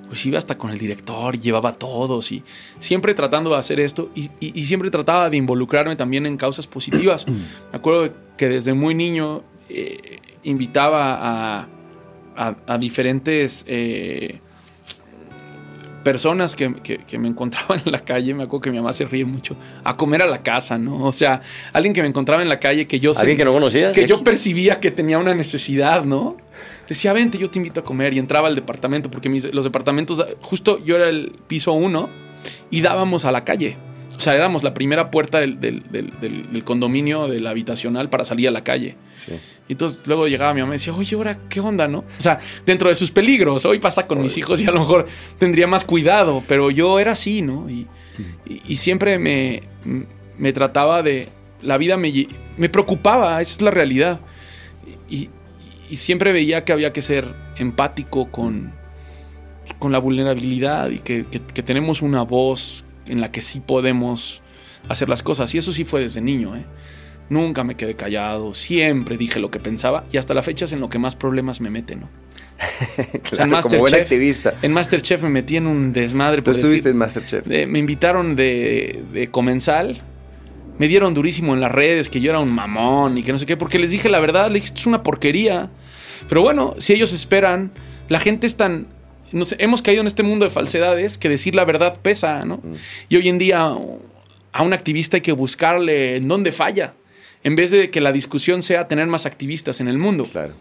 [0.08, 2.42] Pues iba hasta con el director, llevaba a todos y
[2.80, 4.30] siempre tratando de hacer esto y,
[4.64, 7.26] siempre trataba de involucrarme también en causas positivas.
[7.28, 11.68] me acuerdo que desde muy niño eh, invitaba a,
[12.38, 14.40] a, diferentes eh,
[16.04, 19.56] personas que, me encontraban en la calle, me acuerdo que mi mamá se ríe mucho,
[19.84, 21.04] a comer a la casa, ¿no?
[21.06, 21.42] O sea,
[21.74, 23.12] alguien que me encontraba en la calle que yo...
[23.18, 23.92] ¿Alguien que no conocía?
[23.92, 26.38] Que yo percibía que tenía una necesidad, ¿no?
[26.88, 30.84] Decía, vente, yo te invito a comer y entraba al departamento, porque los departamentos, justo
[30.84, 32.10] yo era el piso uno
[32.70, 33.78] y dábamos a la calle.
[34.18, 38.64] O sea, éramos la primera puerta del, del, condominio, del habitacional para salir a la
[38.64, 38.96] calle.
[39.14, 39.34] Sí.
[39.68, 42.00] Y entonces luego llegaba mi mamá y decía, oye, ahora, ¿qué onda, no?
[42.00, 43.66] O sea, dentro de sus peligros.
[43.66, 45.06] Hoy pasa con mis hijos y a lo mejor
[45.38, 47.70] tendría más cuidado, pero yo era así, ¿no?
[47.70, 47.88] Y,
[48.46, 49.62] y, siempre me,
[50.38, 51.30] me, trataba de...
[51.62, 52.12] La vida me,
[52.58, 54.20] me preocupaba, esa es la realidad.
[55.08, 55.30] Y,
[55.92, 58.74] y siempre veía que había que ser empático con,
[59.78, 64.42] con la vulnerabilidad y que, que, que tenemos una voz en la que sí podemos
[64.90, 65.54] hacer las cosas.
[65.56, 66.66] Y eso sí fue desde niño, ¿eh?
[67.30, 70.80] Nunca me quedé callado, siempre dije lo que pensaba y hasta la fecha es en
[70.80, 72.10] lo que más problemas me meten, ¿no?
[73.22, 74.56] claro, como buen activista.
[74.62, 76.42] En Masterchef me metí en un desmadre.
[76.42, 77.46] ¿Tú estuviste en Masterchef?
[77.46, 80.02] me invitaron de, de comensal
[80.78, 83.46] me dieron durísimo en las redes que yo era un mamón y que no sé
[83.46, 85.70] qué, porque les dije la verdad, les dije, esto es una porquería.
[86.30, 87.72] Pero bueno, si ellos esperan,
[88.10, 88.88] la gente es tan...
[89.32, 92.58] No sé, hemos caído en este mundo de falsedades que decir la verdad pesa, ¿no?
[92.58, 92.76] Mm.
[93.10, 96.94] Y hoy en día a un activista hay que buscarle en dónde falla,
[97.44, 100.24] en vez de que la discusión sea tener más activistas en el mundo.
[100.24, 100.54] Claro.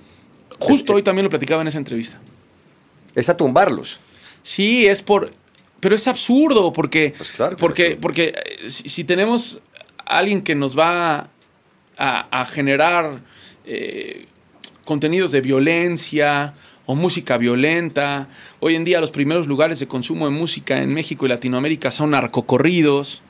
[0.59, 2.18] Justo hoy también lo platicaba en esa entrevista.
[3.14, 4.00] Es a tumbarlos.
[4.42, 5.31] Sí, es por...
[5.81, 7.14] Pero es absurdo porque...
[7.16, 9.61] Pues claro, porque, porque eh, si tenemos
[10.07, 11.29] alguien que nos va
[11.98, 13.20] a, generar
[13.64, 14.26] eh,
[14.85, 16.55] contenidos de violencia
[16.87, 18.29] o música violenta.
[18.61, 22.11] Hoy en día los primeros lugares de consumo de música en México y Latinoamérica son
[22.11, 23.22] narcocorridos.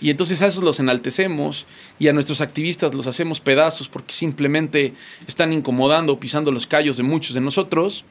[0.00, 1.66] Y entonces a esos los enaltecemos
[2.00, 4.94] y a nuestros activistas los hacemos pedazos porque simplemente
[5.28, 8.04] están incomodando o pisando los callos de muchos de nosotros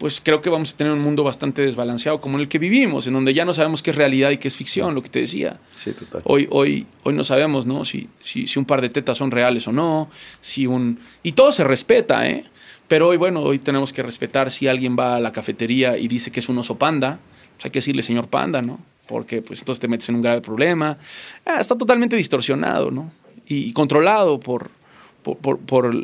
[0.00, 3.06] pues creo que vamos a tener un mundo bastante desbalanceado como en el que vivimos,
[3.06, 5.20] en donde ya no sabemos qué es realidad y qué es ficción, lo que te
[5.20, 5.60] decía.
[5.74, 6.22] Sí, total.
[6.24, 7.84] Hoy, hoy, hoy no sabemos, ¿no?
[7.84, 10.08] Si, si, si un par de tetas son reales o no,
[10.40, 10.98] si un...
[11.22, 12.44] Y todo se respeta, ¿eh?
[12.90, 16.30] Pero hoy, bueno, hoy tenemos que respetar si alguien va a la cafetería y dice
[16.30, 17.20] que es un oso panda,
[17.54, 18.80] pues hay que decirle señor panda, ¿no?
[19.06, 20.98] Porque pues entonces te metes en un grave problema.
[21.46, 23.12] Ah, está totalmente distorsionado, ¿no?
[23.50, 24.70] y controlado por,
[25.22, 25.94] por,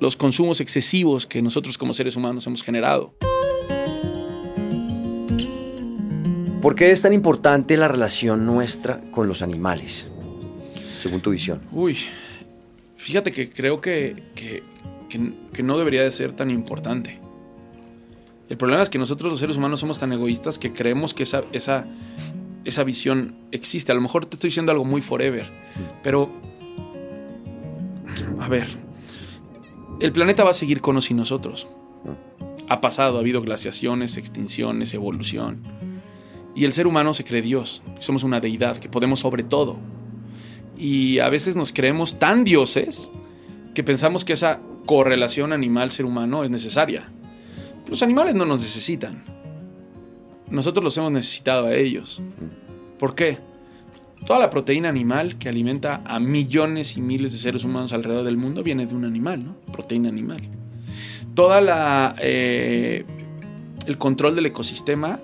[0.00, 3.12] los consumos excesivos que nosotros como seres humanos hemos generado.
[6.62, 10.06] ¿Por qué es tan importante la relación nuestra con los animales,
[11.00, 11.62] según tu visión?
[11.72, 11.96] Uy,
[12.96, 14.62] fíjate que creo que, que,
[15.62, 17.20] no debería de ser tan importante.
[18.48, 21.42] El problema es que nosotros los seres humanos somos tan egoístas que creemos que esa,
[21.52, 21.86] esa,
[22.64, 23.92] esa visión existe.
[23.92, 25.46] A lo mejor te estoy diciendo algo muy forever,
[26.02, 26.30] pero
[28.40, 28.66] a ver,
[30.00, 31.66] el planeta va a seguir con y nosotros.
[32.68, 35.62] Ha pasado, ha habido glaciaciones, extinciones, evolución.
[36.54, 37.82] Y el ser humano se cree Dios.
[37.98, 39.76] Somos una deidad que podemos sobre todo.
[40.76, 43.10] Y a veces nos creemos tan dioses
[43.78, 47.08] que pensamos que esa correlación animal-ser humano es necesaria.
[47.86, 49.22] Los animales no nos necesitan.
[50.50, 52.20] Nosotros los hemos necesitado a ellos.
[52.98, 53.38] ¿Por qué?
[54.26, 58.36] Toda la proteína animal que alimenta a millones y miles de seres humanos alrededor del
[58.36, 59.54] mundo viene de un animal, ¿no?
[59.72, 60.40] Proteína animal.
[61.34, 63.04] Toda la eh,
[63.86, 65.20] el control del ecosistema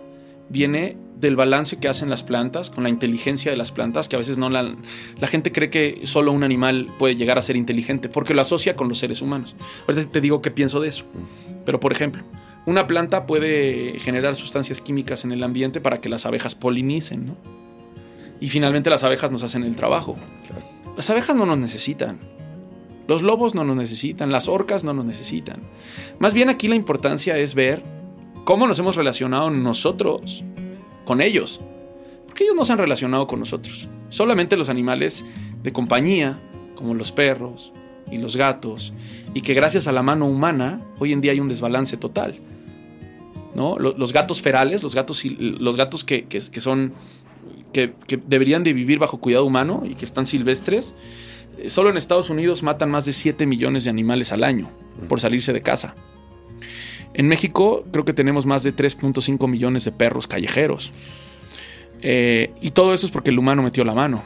[0.49, 4.19] viene del balance que hacen las plantas, con la inteligencia de las plantas, que a
[4.19, 4.77] veces no la,
[5.19, 8.77] la gente cree que solo un animal puede llegar a ser inteligente, porque lo asocia
[8.77, 9.57] con los seres humanos.
[9.87, 11.05] Ahorita te digo qué pienso de eso.
[11.65, 12.25] Pero, por ejemplo,
[12.67, 17.37] una planta puede generar sustancias químicas en el ambiente para que las abejas polinicen, ¿no?
[18.41, 20.17] Y finalmente las abejas nos hacen el trabajo.
[20.97, 22.19] Las abejas no nos necesitan.
[23.07, 25.57] Los lobos no nos necesitan, las orcas no nos necesitan.
[26.19, 27.83] Más bien aquí la importancia es ver
[28.45, 30.43] cómo nos hemos relacionado nosotros
[31.05, 31.61] con ellos.
[32.27, 33.89] Porque ellos no se han relacionado con nosotros.
[34.09, 35.25] Solamente los animales
[35.63, 36.41] de compañía,
[36.75, 37.73] como los perros
[38.11, 38.93] y los gatos,
[39.33, 42.39] y que gracias a la mano humana hoy en día hay un desbalance total.
[43.55, 43.77] ¿no?
[43.79, 46.93] Los, gatos ferales, los gatos, los gatos que, que son
[47.75, 50.95] que, deberían de vivir bajo cuidado humano y que están silvestres,
[51.59, 54.71] eh, solo en Estados Unidos matan más de 7 millones de animales al año
[55.09, 55.95] por salirse de casa.
[57.15, 60.93] En México creo que tenemos más de 3.5 millones de perros callejeros.
[62.03, 64.23] Eh, y todo eso es porque el humano metió la mano.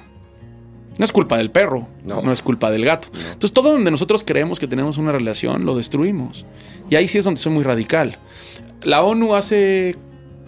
[0.99, 3.07] No es culpa del perro, no, es culpa del gato.
[3.13, 6.45] Entonces todo donde nosotros creemos que tenemos una relación, lo destruimos.
[6.91, 8.19] Y ahí sí es donde soy muy radical.
[8.83, 9.95] La ONU hace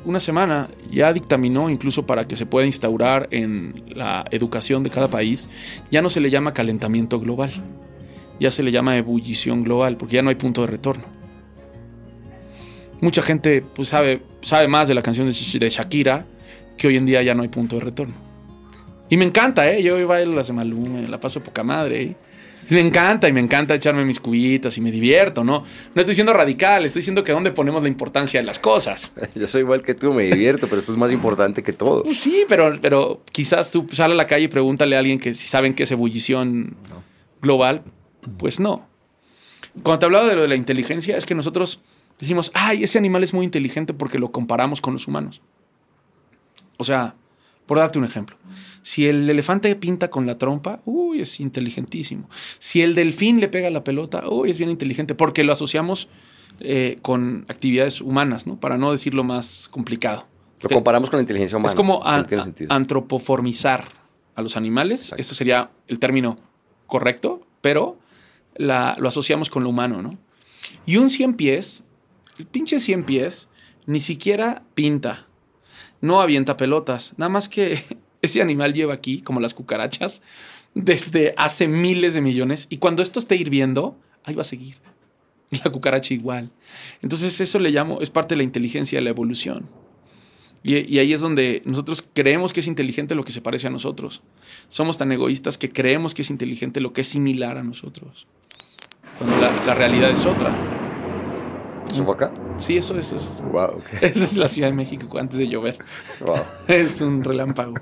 [0.04, 5.08] una semana ya dictaminó incluso para que se pueda instaurar en la educación de cada
[5.08, 5.48] país,
[5.90, 7.52] ya no se le llama calentamiento global,
[8.40, 11.19] ya se le llama ebullición global, porque ya no hay punto de retorno.
[13.00, 16.26] Mucha gente pues, sabe, sabe más de la canción de, Shakira
[16.76, 18.14] que hoy en día ya no hay punto de retorno.
[19.08, 19.82] Y me encanta, ¿eh?
[19.82, 22.16] Yo bailo las de Maluma, la paso poca madre, ¿eh?
[22.70, 25.64] Me encanta y me encanta echarme mis cubitas y me divierto, ¿no?
[25.94, 29.12] No estoy siendo radical, estoy diciendo que dónde ponemos la importancia de las cosas.
[29.34, 32.04] Yo soy igual que tú, me divierto, pero esto es más importante que todo.
[32.04, 35.34] Pues sí, pero, pero quizás tú sal a la calle y pregúntale a alguien que
[35.34, 36.76] si saben qué es ebullición
[37.42, 37.82] global,
[38.38, 38.86] pues no.
[39.82, 41.80] Cuando te hablaba de lo de la inteligencia, es que nosotros
[42.20, 45.40] decimos, ay, ese animal es muy inteligente porque lo comparamos con los humanos.
[46.76, 47.14] O sea,
[47.66, 48.36] por darte un ejemplo.
[48.82, 52.28] Si el elefante pinta con la trompa, uy, es inteligentísimo.
[52.58, 56.08] Si el delfín le pega la pelota, uy, es bien inteligente, porque lo asociamos
[56.58, 58.58] eh, con actividades humanas, ¿no?
[58.58, 60.26] Para no decirlo más complicado.
[60.60, 61.70] Lo comparamos con la inteligencia humana.
[61.70, 63.84] Es como antropoformizar
[64.34, 65.14] a los animales.
[65.16, 66.38] Eso sería el término
[66.86, 67.98] correcto, pero
[68.56, 70.18] lo asociamos con lo humano, ¿no?
[70.86, 71.84] Y un cien pies
[72.40, 73.48] el pinche 100 pies
[73.86, 75.26] ni siquiera pinta,
[76.00, 77.84] no avienta pelotas, nada más que
[78.22, 80.22] ese animal lleva aquí, como las cucarachas,
[80.74, 84.76] desde hace miles de millones y cuando esto esté hirviendo, ahí va a seguir.
[85.52, 86.52] Y la cucaracha igual.
[87.02, 89.68] Entonces eso le llamo, es parte de la inteligencia de la evolución.
[90.62, 94.22] Y, ahí es donde nosotros creemos que es inteligente lo que se parece a nosotros.
[94.68, 98.26] Somos tan egoístas que creemos que es inteligente lo que es similar a nosotros.
[99.18, 100.79] Cuando la, realidad es otra.
[102.58, 103.44] Sí, eso, eso es.
[103.50, 105.78] Wow, Esa es la Ciudad de México antes de llover.
[106.20, 106.36] Wow.
[106.68, 107.74] es un relámpago.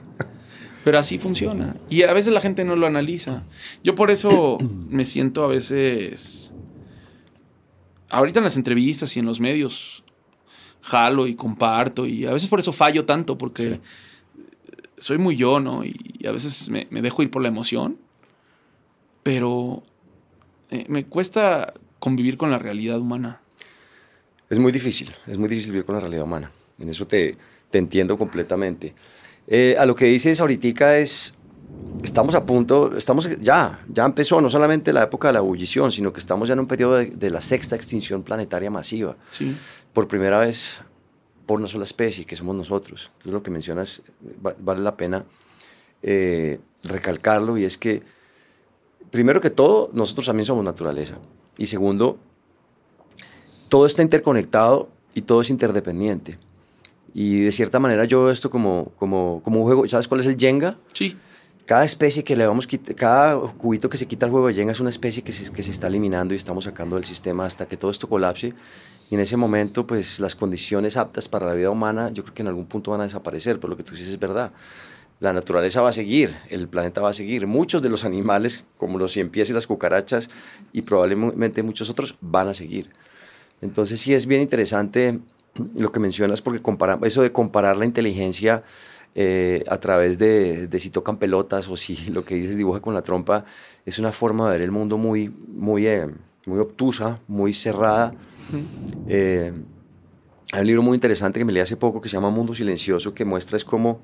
[0.84, 1.76] Pero así funciona.
[1.90, 3.44] Y a veces la gente no lo analiza.
[3.82, 6.52] Yo por eso me siento a veces.
[8.10, 10.02] Ahorita en las entrevistas y en los medios
[10.80, 13.80] jalo y comparto y a veces por eso fallo tanto porque
[14.96, 15.84] soy muy yo, ¿no?
[15.84, 17.98] Y a veces me, dejo ir por la emoción,
[19.22, 19.82] pero
[20.70, 23.40] eh, me cuesta convivir con la realidad humana.
[24.50, 26.50] Es muy difícil, es muy difícil vivir con la realidad humana.
[26.78, 27.36] En eso te,
[27.70, 28.94] te entiendo completamente.
[29.46, 31.34] Eh, a lo que dices ahorita es,
[32.02, 36.12] estamos a punto, estamos ya, ya empezó no solamente la época de la ebullición, sino
[36.12, 39.16] que estamos ya en un periodo de, la sexta extinción planetaria masiva.
[39.30, 39.56] Sí.
[39.92, 40.82] Por primera vez
[41.46, 43.10] por una sola especie, que somos nosotros.
[43.14, 44.02] Entonces lo que mencionas
[44.60, 45.24] vale la pena
[46.02, 48.02] eh, recalcarlo y es que,
[49.10, 51.16] primero que todo, nosotros también somos naturaleza.
[51.56, 52.18] Y segundo,
[53.68, 56.38] todo está interconectado y todo es interdependiente.
[57.14, 59.88] Y de cierta manera yo veo esto como, como, como un juego.
[59.88, 60.76] ¿Sabes cuál es el Jenga?
[60.92, 61.16] Sí
[61.68, 64.80] cada especie que le vamos cada cubito que se quita el juego de Jenga es
[64.80, 67.76] una especie que se, que se está eliminando y estamos sacando del sistema hasta que
[67.76, 68.54] todo esto colapse.
[69.10, 72.40] Y en ese momento, pues las condiciones aptas para la vida humana, yo creo que
[72.40, 74.50] en algún punto van a desaparecer, pero lo que tú dices es verdad.
[75.20, 77.46] La naturaleza va a seguir, el planeta va a seguir.
[77.46, 80.30] Muchos de los animales, como los cien pies y las cucarachas,
[80.72, 82.88] y probablemente muchos otros, van a seguir.
[83.60, 85.20] Entonces sí es bien interesante
[85.76, 88.62] lo que mencionas, porque compara, eso de comparar la inteligencia
[89.14, 93.02] eh, a través de, si tocan pelotas o si lo que dices dibuja con la
[93.02, 93.44] trompa,
[93.84, 96.06] es una forma de ver el mundo muy, muy, eh,
[96.46, 98.12] muy obtusa, muy cerrada.
[99.08, 99.52] Eh,
[100.52, 103.12] hay un libro muy interesante que me leí hace poco que se llama Mundo Silencioso,
[103.12, 104.00] que muestra es cómo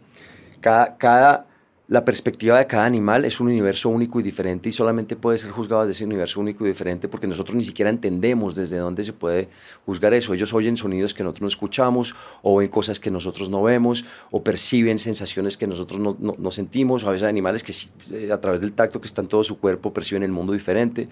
[0.61, 1.47] cada, cada
[1.87, 5.51] la perspectiva de cada animal es un universo único y diferente y solamente puede ser
[5.51, 9.13] juzgado desde ese universo único y diferente porque nosotros ni siquiera entendemos desde dónde se
[9.13, 9.49] puede
[9.85, 10.33] juzgar eso.
[10.33, 14.43] Ellos oyen sonidos que nosotros no escuchamos o ven cosas que nosotros no vemos o
[14.43, 17.05] perciben sensaciones que nosotros no, no, sentimos.
[17.05, 17.75] a veces hay animales que
[18.13, 21.09] eh, a través del tacto que está en todo su cuerpo perciben el mundo diferente.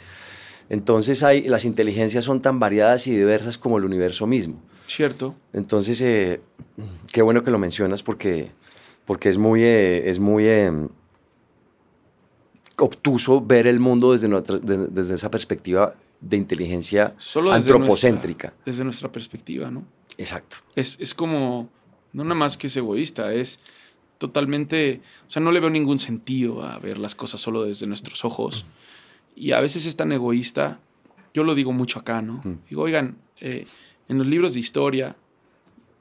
[0.71, 4.63] Entonces hay, las inteligencias son tan variadas y diversas como el universo mismo.
[4.87, 5.35] Cierto.
[5.53, 6.41] Entonces, eh,
[7.13, 8.51] qué bueno que lo mencionas porque
[9.05, 10.89] porque es muy, eh, es muy em,
[12.79, 14.29] obtuso ver el mundo desde,
[14.89, 17.15] desde esa perspectiva de inteligencia
[17.51, 18.55] antropocéntrica.
[18.65, 19.85] desde nuestra perspectiva, ¿no?
[20.19, 20.59] Exacto.
[20.77, 21.69] Es, es como,
[22.13, 23.61] no nada más que es egoísta, es
[24.19, 28.25] totalmente, o sea, no le veo ningún sentido a ver las cosas solo desde nuestros
[28.25, 28.65] ojos.
[29.35, 30.79] Y a veces es tan egoísta,
[31.35, 32.41] yo lo digo mucho acá, ¿no?
[32.69, 33.67] Digo, oigan, eh,
[34.09, 35.17] en los libros de historia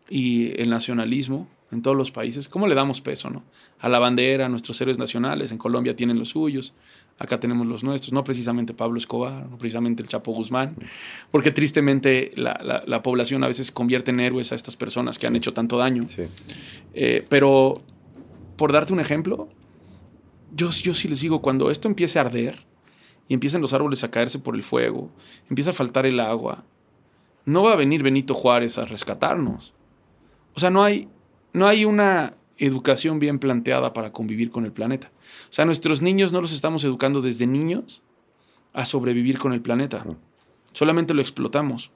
[0.08, 3.44] y el nacionalismo, en todos los países, ¿cómo le damos peso, no?
[3.80, 6.74] A la bandera, a nuestros héroes nacionales, en Colombia tienen los suyos,
[7.18, 10.76] acá tenemos los nuestros, no precisamente Pablo Escobar, no precisamente el Chapo Guzmán,
[11.32, 15.54] porque tristemente la, población a veces convierte en héroes a estas personas que han hecho
[15.54, 16.06] tanto daño.
[16.94, 17.76] Eh, pero,
[18.58, 19.48] por darte un ejemplo,
[20.54, 22.66] yo, yo sí les digo, cuando esto empiece a arder
[23.28, 25.10] y empiecen los árboles a caerse por el fuego,
[25.50, 26.66] empieza a faltar el agua,
[27.46, 29.74] no va a venir Benito Juárez a rescatarnos.
[30.54, 31.08] O sea, no hay,
[31.54, 35.12] no hay una educación bien planteada para convivir con el planeta.
[35.50, 38.04] O sea, nuestros niños no los estamos educando desde niños
[38.74, 40.06] a sobrevivir con el planeta.
[40.72, 41.92] Solamente lo explotamos.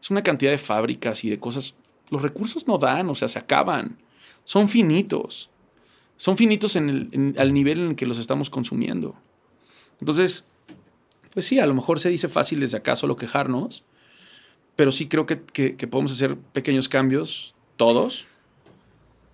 [0.00, 1.74] Es una cantidad de fábricas y de cosas.
[2.10, 3.98] Los recursos no dan, o sea, se acaban.
[4.44, 5.50] Son finitos.
[6.16, 9.16] Son finitos en el, al nivel en el que los estamos consumiendo.
[9.98, 10.44] Entonces,
[11.32, 13.84] pues sí, a lo mejor se dice fácil desde acá solo quejarnos,
[14.76, 18.26] pero sí creo que podemos hacer pequeños cambios, todos,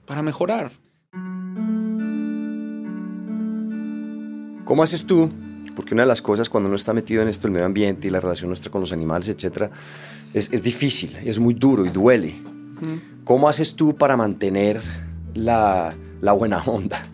[0.09, 0.73] para mejorar.
[4.65, 5.31] ¿Cómo haces tú?
[5.77, 8.11] Porque una de las cosas cuando uno está metido en esto, el medio ambiente y
[8.11, 9.71] la relación nuestra con los animales, etcétera,
[10.35, 12.35] es, es difícil, es muy duro y duele.
[13.25, 14.81] ¿Cómo haces tú para mantener
[15.35, 17.07] la, la buena onda,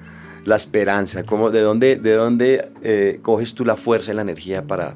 [0.44, 1.24] la esperanza?
[1.24, 4.94] ¿Cómo, ¿De dónde, de dónde eh, coges tú la fuerza y la energía para,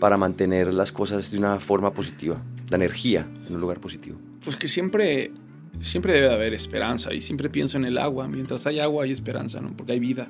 [0.00, 2.40] para mantener las cosas de una forma positiva?
[2.70, 4.18] La energía en un lugar positivo.
[4.44, 5.32] Pues que siempre
[5.80, 8.28] siempre debe haber esperanza y siempre pienso en el agua.
[8.28, 9.76] Mientras hay agua hay esperanza, ¿no?
[9.76, 10.28] Porque hay vida.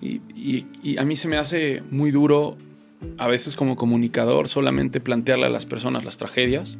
[0.00, 0.20] Y,
[0.82, 2.56] y, a mí se me hace muy duro
[3.18, 6.78] a veces como comunicador solamente plantearle a las personas las tragedias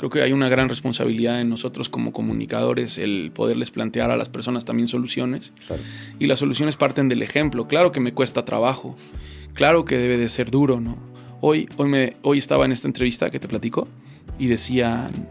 [0.00, 4.30] Creo que hay una gran responsabilidad en nosotros como comunicadores el poderles plantear a las
[4.30, 5.52] personas también soluciones.
[6.18, 7.68] Y las soluciones parten del ejemplo.
[7.68, 8.96] Claro que me cuesta trabajo,
[9.52, 10.96] claro que debe de ser duro, ¿no?
[11.42, 13.88] Hoy, hoy, me, hoy estaba en esta entrevista que te platico
[14.38, 15.28] y decían,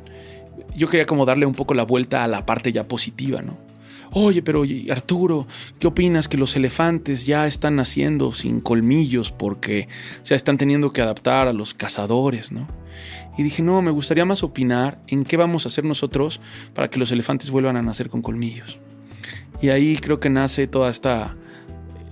[0.79, 3.57] yo quería como darle un poco la vuelta a la parte ya positiva, ¿no?
[4.11, 5.45] Oye, pero Arturo,
[5.77, 9.87] ¿qué opinas que los elefantes ya están naciendo sin colmillos porque
[10.23, 12.67] se están teniendo que adaptar a los cazadores, ¿no?
[13.37, 16.39] Y dije, no, me gustaría más opinar en qué vamos a hacer nosotros
[16.73, 18.79] para que los elefantes vuelvan a nacer con colmillos.
[19.61, 21.35] Y ahí creo que nace toda esta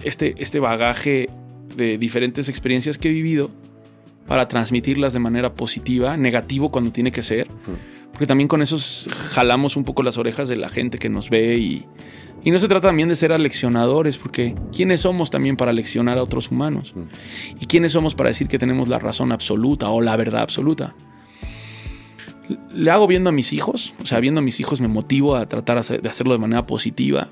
[0.04, 1.30] este, este bagaje
[1.76, 3.50] de diferentes experiencias que he vivido
[4.28, 7.48] para transmitirlas de manera positiva, negativo cuando tiene que ser
[8.18, 8.80] porque también con eso
[9.36, 11.86] jalamos un poco las orejas de la gente que nos ve y,
[12.44, 16.24] y no se trata también de ser aleccionadores, porque ¿quiénes somos también para leccionar a
[16.24, 16.96] otros humanos?
[16.96, 17.62] Mm.
[17.62, 20.96] ¿Y quiénes somos para decir que tenemos la razón absoluta o la verdad absoluta?
[22.74, 25.48] Le hago viendo a mis hijos, o sea, viendo a mis hijos me motivo a
[25.48, 27.30] tratar de hacerlo de manera positiva,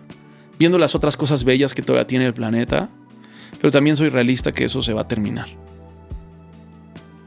[0.60, 2.92] viendo las otras cosas bellas que todavía tiene el planeta,
[3.60, 5.48] pero también soy realista que eso se va a terminar.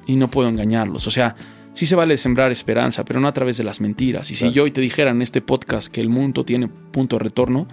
[0.07, 1.35] Y no puedo engañarlos, o sea,
[1.73, 4.31] sí se vale sembrar esperanza, pero no a través de las mentiras.
[4.31, 7.25] Y si yo hoy te dijera en este podcast que el mundo tiene punto de
[7.25, 7.69] retorno,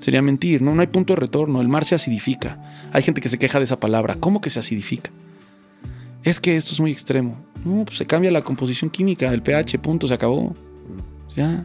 [0.00, 0.62] sería mentir.
[0.62, 1.60] No, no hay punto de retorno.
[1.60, 2.88] El mar se acidifica.
[2.92, 4.14] Hay gente que se queja de esa palabra.
[4.14, 5.10] ¿Cómo que se acidifica?
[6.22, 7.36] Es que esto es muy extremo.
[7.64, 10.54] No, pues se cambia la composición química, el pH, punto, se acabó.
[11.34, 11.64] Ya.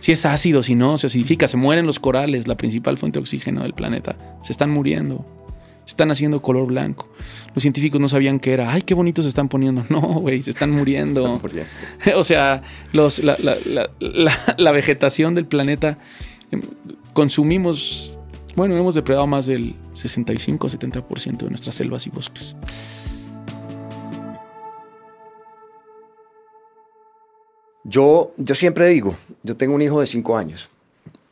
[0.00, 3.22] Si es ácido, si no, se acidifica, se mueren los corales, la principal fuente de
[3.22, 4.16] oxígeno del planeta.
[4.42, 5.26] Se están muriendo
[5.86, 7.08] están haciendo color blanco.
[7.54, 8.72] Los científicos no sabían qué era.
[8.72, 9.84] Ay, qué bonitos se están poniendo.
[9.88, 11.40] No, güey, se están muriendo.
[12.16, 12.62] o sea,
[12.92, 13.36] los, la,
[13.98, 15.98] la, vegetación del planeta
[16.50, 16.62] em,
[17.12, 18.16] consumimos,
[18.56, 22.56] bueno, hemos depredado más del 65-70% de nuestras selvas y bosques.
[27.84, 30.68] Yo, yo siempre digo, yo tengo un hijo de 5 años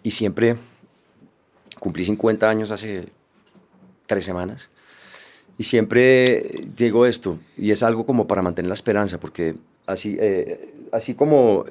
[0.03, 0.57] y siempre
[1.79, 3.09] cumplí 50 años hace
[4.09, 4.69] tres semanas.
[5.59, 6.43] Y siempre
[6.77, 9.55] digo esto, y es algo como para mantener la esperanza, porque
[9.87, 11.65] así, eh, así como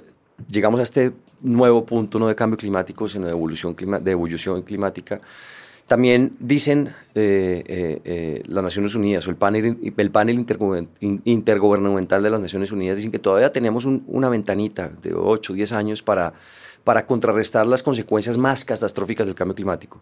[0.50, 5.22] llegamos a este nuevo punto, no de cambio climático, sino de evolución, de evolución climática,
[5.88, 7.64] también dicen eh,
[8.04, 10.46] eh, las Naciones Unidas o el panel, el panel
[11.24, 15.72] intergubernamental de las Naciones Unidas, dicen que todavía tenemos una ventanita de 8 o 10
[15.72, 16.34] años para,
[16.84, 20.02] para contrarrestar las consecuencias más catastróficas del cambio climático.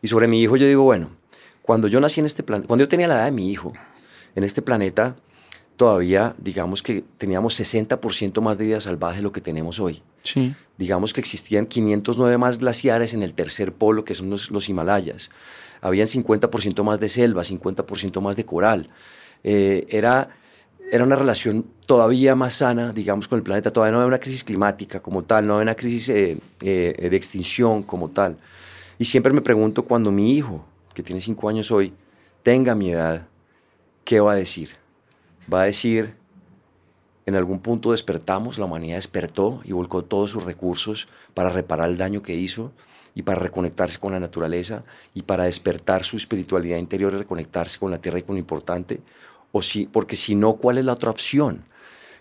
[0.00, 1.10] Y sobre mi hijo yo digo, bueno,
[1.70, 3.72] cuando yo nací en este planeta, cuando yo tenía la edad de mi hijo,
[4.34, 5.14] en este planeta,
[5.76, 10.02] todavía, digamos que teníamos 60% más de vida salvaje de lo que tenemos hoy.
[10.24, 10.52] Sí.
[10.78, 15.30] Digamos que existían 509 más glaciares en el tercer polo, que son los, Himalayas.
[15.80, 18.90] Habían 50% más de selva, 50% más de coral.
[19.44, 20.28] Eh, era,
[20.90, 23.72] era una relación todavía más sana, digamos, con el planeta.
[23.72, 27.16] Todavía no había una crisis climática como tal, no había una crisis eh, eh, de
[27.16, 28.38] extinción como tal.
[28.98, 31.92] Y siempre me pregunto cuando mi hijo que tiene cinco años hoy,
[32.42, 33.26] tenga mi edad,
[34.04, 34.70] ¿qué va a decir?
[35.52, 36.14] Va a decir,
[37.26, 41.96] en algún punto despertamos, la humanidad despertó y volcó todos sus recursos para reparar el
[41.96, 42.72] daño que hizo
[43.14, 44.84] y para reconectarse con la naturaleza
[45.14, 49.00] y para despertar su espiritualidad interior y reconectarse con la tierra y con lo importante.
[49.52, 51.64] O si, porque si no, ¿cuál es la otra opción?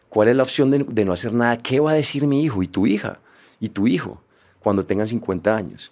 [0.10, 1.58] ¿Cuál es la opción de, de no hacer nada?
[1.58, 3.20] ¿Qué va a decir mi hijo y tu hija
[3.60, 4.22] y tu hijo
[4.60, 5.92] cuando tengan 50 años?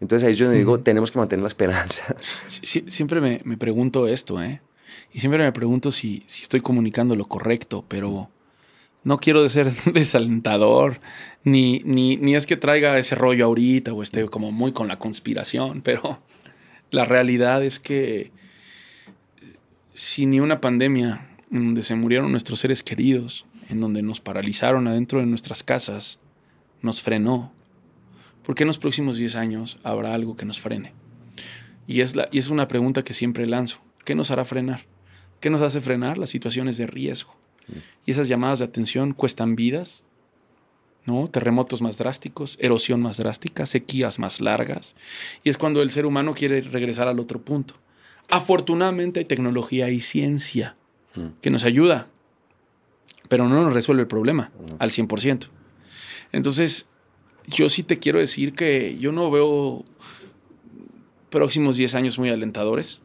[0.00, 2.14] Entonces ahí yo digo, tenemos que mantener la esperanza.
[2.48, 4.60] siempre me, pregunto esto, ¿eh?
[5.12, 8.30] Y siempre me pregunto si, si, estoy comunicando lo correcto, pero
[9.04, 11.00] no quiero ser desalentador,
[11.44, 14.98] ni, ni, ni es que traiga ese rollo ahorita o esté como muy con la
[14.98, 16.20] conspiración, pero
[16.90, 18.32] la realidad es que
[19.92, 24.86] si ni una pandemia en donde se murieron nuestros seres queridos, en donde nos paralizaron
[24.86, 26.20] adentro de nuestras casas,
[26.82, 27.52] nos frenó,
[28.48, 30.94] ¿por qué en los próximos 10 años habrá algo que nos frene?
[31.86, 33.78] Y es, la, y es una pregunta que siempre lanzo.
[34.06, 34.86] ¿Qué nos hará frenar?
[35.38, 36.16] ¿Qué nos hace frenar?
[36.16, 37.36] Las situaciones de riesgo.
[38.06, 40.02] Y esas llamadas de atención cuestan vidas,
[41.04, 41.28] ¿no?
[41.28, 44.96] Terremotos más drásticos, erosión más drástica, sequías más largas.
[45.44, 47.74] Y es cuando el ser humano quiere regresar al otro punto.
[48.30, 50.74] Afortunadamente hay tecnología y ciencia
[51.42, 52.08] que nos ayuda,
[53.28, 55.48] pero no nos resuelve el problema al 100%.
[56.32, 56.88] Entonces,
[57.48, 59.84] yo sí te quiero decir que yo no veo
[61.30, 63.00] próximos 10 años muy alentadores.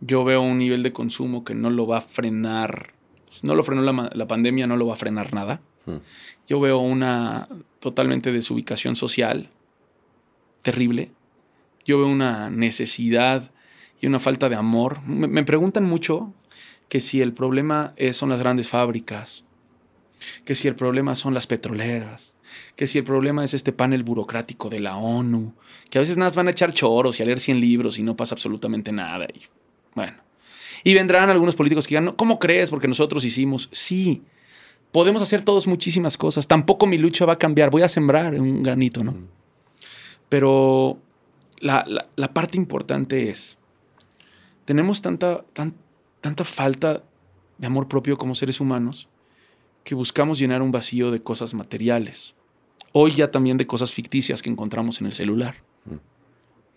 [0.00, 2.94] Yo veo un nivel de consumo que no lo va a frenar,
[3.42, 5.60] no lo frenó la, pandemia, no lo va a frenar nada.
[5.86, 5.98] Hmm.
[6.46, 7.48] Yo veo una
[7.80, 9.50] totalmente desubicación social
[10.62, 11.10] terrible.
[11.84, 13.52] Yo veo una necesidad
[14.00, 15.02] y una falta de amor.
[15.02, 16.32] Me, preguntan mucho
[16.88, 19.43] que si el problema son las grandes fábricas,
[20.44, 22.34] que si el problema son las petroleras,
[22.76, 25.54] que si el problema es este panel burocrático de la ONU,
[25.90, 28.02] que a veces nada más van a echar choros y a leer 100 libros y
[28.02, 29.26] no pasa absolutamente nada.
[29.32, 29.42] Y
[29.94, 30.16] bueno.
[30.82, 32.70] Y vendrán algunos políticos que digan, ¿cómo crees?
[32.70, 33.68] Porque nosotros hicimos.
[33.72, 34.22] Sí,
[34.92, 36.46] podemos hacer todos muchísimas cosas.
[36.46, 37.70] Tampoco mi lucha va a cambiar.
[37.70, 39.16] Voy a sembrar un granito, ¿no?
[40.28, 40.98] Pero
[41.60, 41.84] la,
[42.32, 43.58] parte importante es,
[44.64, 45.44] tenemos tanta,
[46.20, 47.02] tanta falta
[47.58, 49.08] de amor propio como seres humanos
[49.84, 52.34] que buscamos llenar un vacío de cosas materiales.
[52.92, 55.56] Hoy ya también de cosas ficticias que encontramos en el celular.
[55.84, 55.96] Mm.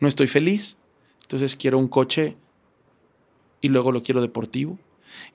[0.01, 0.77] No estoy feliz,
[1.21, 2.35] entonces quiero un coche
[3.61, 4.77] y luego lo quiero deportivo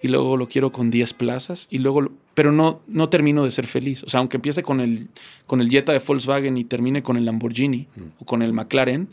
[0.00, 3.66] y luego lo quiero con 10 plazas y luego pero no no termino de ser
[3.66, 4.02] feliz.
[4.04, 5.08] O sea, aunque empiece con el
[5.46, 8.02] con el Jetta de Volkswagen y termine con el Lamborghini mm.
[8.18, 9.08] o con el McLaren,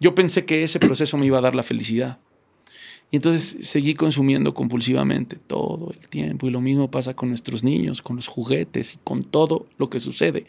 [0.00, 2.18] yo pensé que ese proceso me iba a dar la felicidad.
[3.10, 6.46] Y entonces seguí consumiendo compulsivamente todo el tiempo.
[6.46, 9.98] Y lo mismo pasa con nuestros niños, con los juguetes y con todo lo que
[9.98, 10.46] sucede.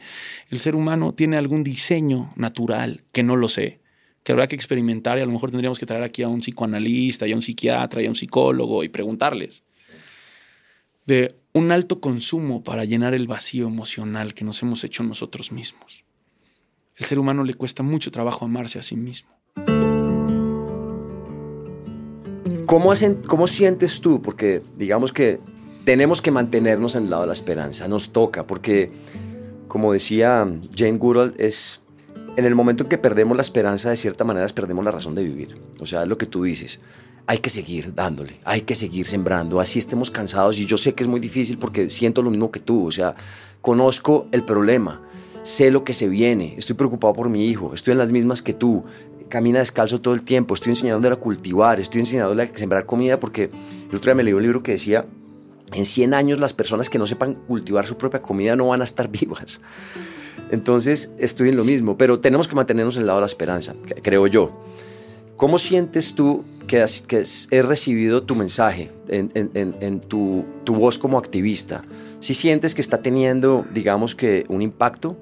[0.50, 3.80] El ser humano tiene algún diseño natural que no lo sé,
[4.24, 7.28] que habrá que experimentar y a lo mejor tendríamos que traer aquí a un psicoanalista
[7.28, 9.64] y a un psiquiatra y a un psicólogo y preguntarles.
[11.06, 16.04] De un alto consumo para llenar el vacío emocional que nos hemos hecho nosotros mismos.
[16.98, 19.39] El ser humano le cuesta mucho trabajo amarse a sí mismo.
[22.70, 22.94] ¿Cómo,
[23.26, 24.22] ¿Cómo sientes tú?
[24.22, 25.40] Porque digamos que
[25.86, 28.92] tenemos que mantenernos en el lado de la esperanza, nos toca, porque
[29.68, 30.48] como decía
[30.78, 31.82] Jane Goodall, es
[32.38, 35.24] en el momento en que perdemos la esperanza, de cierta manera perdemos la razón de
[35.24, 35.60] vivir.
[35.80, 36.80] O sea, es lo que tú dices.
[37.26, 41.02] Hay que seguir dándole, hay que seguir sembrando, así estemos cansados y yo sé que
[41.02, 43.16] es muy difícil porque siento lo mismo que tú, o sea,
[43.62, 45.02] conozco el problema,
[45.42, 48.54] sé lo que se viene, estoy preocupado por mi hijo, estoy en las mismas que
[48.54, 48.86] tú,
[49.30, 53.50] camina descalzo todo el tiempo, estoy enseñándole a cultivar, estoy enseñándole a sembrar comida porque
[53.90, 55.06] el otro día me leí un libro que decía,
[55.74, 58.84] en 100 años las personas que no sepan cultivar su propia comida no van a
[58.84, 59.62] estar vivas.
[60.52, 63.76] Entonces estoy en lo mismo, pero tenemos que mantenernos en el lado de la esperanza,
[64.02, 64.52] creo yo.
[65.36, 67.04] ¿Cómo sientes tú que, has,
[67.50, 71.86] he recibido tu mensaje en, tu, tu, voz como activista?
[72.20, 75.18] ¿Si sientes que está teniendo, digamos que, un impacto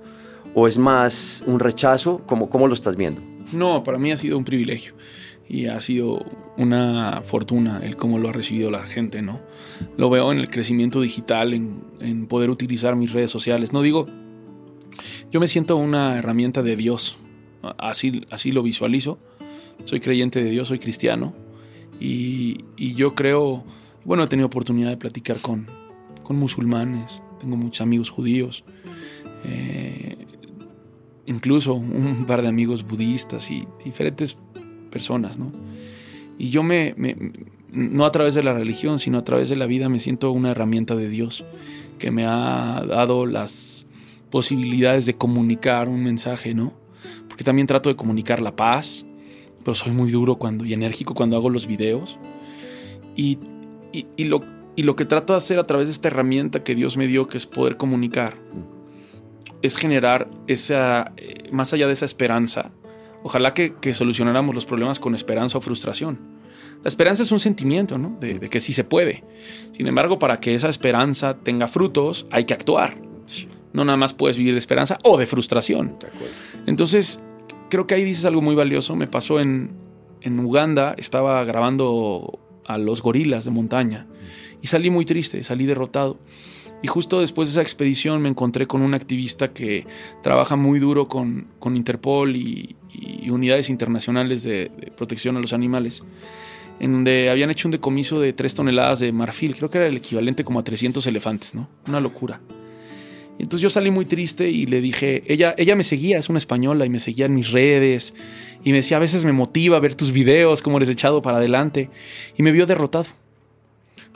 [0.56, 2.22] o es más un rechazo?
[2.26, 3.22] ¿Cómo, cómo lo estás viendo?
[3.52, 4.94] No, para mí ha sido un privilegio
[5.50, 6.26] y ha sido
[6.58, 9.40] una fortuna el cómo lo ha recibido la gente, ¿no?
[9.96, 13.72] Lo veo en el crecimiento digital, en, en, poder utilizar mis redes sociales.
[13.72, 14.06] No digo,
[15.32, 17.18] yo me siento una herramienta de Dios,
[17.78, 19.20] así, así lo visualizo.
[19.86, 21.34] Soy creyente de Dios, soy cristiano
[22.00, 23.64] y, y yo creo,
[24.04, 25.68] bueno, he tenido oportunidad de platicar con,
[26.24, 28.64] con musulmanes, tengo muchos amigos judíos.
[29.46, 30.27] Eh,
[31.28, 34.38] incluso un par de amigos budistas y diferentes
[34.90, 35.52] personas, ¿no?
[36.40, 36.96] Y yo me,
[37.72, 40.52] no a través de la religión, sino a través de la vida, me siento una
[40.52, 41.46] herramienta de Dios
[42.00, 43.88] que me ha dado las
[44.30, 46.74] posibilidades de comunicar un mensaje, ¿no?
[47.28, 49.06] Porque también trato de comunicar la paz,
[49.64, 52.20] pero soy muy duro cuando, y enérgico cuando hago los videos.
[53.16, 53.40] Y,
[53.92, 54.42] y, lo,
[54.76, 57.28] y lo que trato de hacer a través de esta herramienta que Dios me dio,
[57.28, 58.38] que es poder comunicar,
[59.62, 62.72] es generar esa, eh, más allá de esa esperanza,
[63.24, 66.20] ojalá que, solucionáramos los problemas con esperanza o frustración.
[66.84, 68.18] La esperanza es un sentimiento, ¿no?
[68.20, 69.24] De, que sí se puede.
[69.74, 73.02] Sin embargo, para que esa esperanza tenga frutos, hay que actuar.
[73.74, 75.98] No nada más puedes vivir de esperanza o de frustración.
[76.66, 77.20] Entonces,
[77.70, 78.96] creo que ahí dices algo muy valioso.
[78.96, 79.72] Me pasó en,
[80.22, 84.08] en Uganda, estaba grabando a los gorilas de montaña
[84.62, 86.20] y salí muy triste, salí derrotado.
[86.82, 89.88] Y justo después de esa expedición me encontré con un activista que
[90.22, 92.76] trabaja muy duro con, con Interpol y,
[93.30, 96.04] unidades internacionales de, protección a los animales,
[96.80, 99.98] en donde habían hecho un decomiso de 3 toneladas de marfil, creo que era el
[99.98, 101.68] equivalente como a 300 elefantes, ¿no?
[101.88, 102.40] Una locura.
[103.38, 106.86] Entonces yo salí muy triste y le dije, ella, ella me seguía, es una española
[106.86, 108.16] y me seguía en mis redes
[108.64, 111.90] y me decía, a veces me motiva ver tus videos, cómo eres echado para adelante
[112.36, 113.06] y me vio derrotado.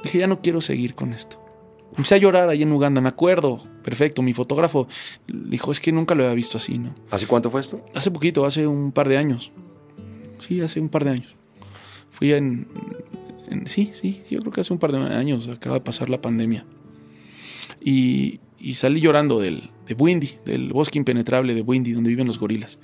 [0.03, 1.40] Dije, ya no quiero seguir con esto.
[1.91, 3.59] Empecé a llorar ahí en Uganda, me acuerdo.
[3.83, 4.87] Perfecto, mi fotógrafo
[5.27, 6.95] dijo, es que nunca lo había visto así, ¿no?
[7.09, 7.83] ¿Hace cuánto fue esto?
[7.93, 9.51] Hace poquito, hace un par de años.
[10.39, 11.35] Sí, hace un par de años.
[12.11, 12.67] Fui en,
[13.65, 16.65] sí, sí, yo creo que hace un par de años, acaba de pasar la pandemia.
[17.81, 22.39] Y, y salí llorando del, de Windy, del bosque impenetrable de Windy, donde viven los
[22.39, 22.77] gorilas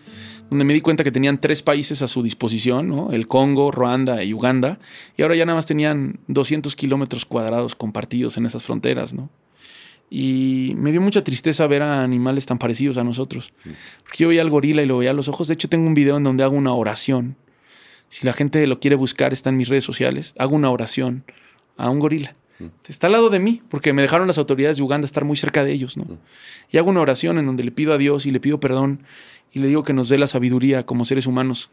[0.49, 3.11] donde me di cuenta que tenían tres países a su disposición, ¿no?
[3.11, 4.79] el Congo, Ruanda y Uganda,
[5.17, 9.13] y ahora ya nada más tenían 200 kilómetros cuadrados compartidos en esas fronteras.
[9.13, 9.29] ¿no?
[10.09, 13.53] Y me dio mucha tristeza ver a animales tan parecidos a nosotros.
[14.03, 15.49] Porque yo veía al gorila y lo veía a los ojos.
[15.49, 17.35] De hecho, tengo un video en donde hago una oración.
[18.07, 20.33] Si la gente lo quiere buscar, está en mis redes sociales.
[20.39, 21.25] Hago una oración
[21.75, 22.35] a un gorila.
[22.87, 25.63] Está al lado de mí, porque me dejaron las autoridades de Uganda estar muy cerca
[25.63, 26.05] de ellos, ¿no?
[26.71, 29.03] Y hago una oración en donde le pido a Dios y le pido perdón
[29.51, 31.69] y le digo que nos dé la sabiduría como seres humanos,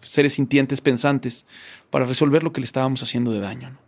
[0.00, 1.46] seres sintientes, pensantes,
[1.90, 3.70] para resolver lo que le estábamos haciendo de daño.
[3.70, 3.78] ¿no?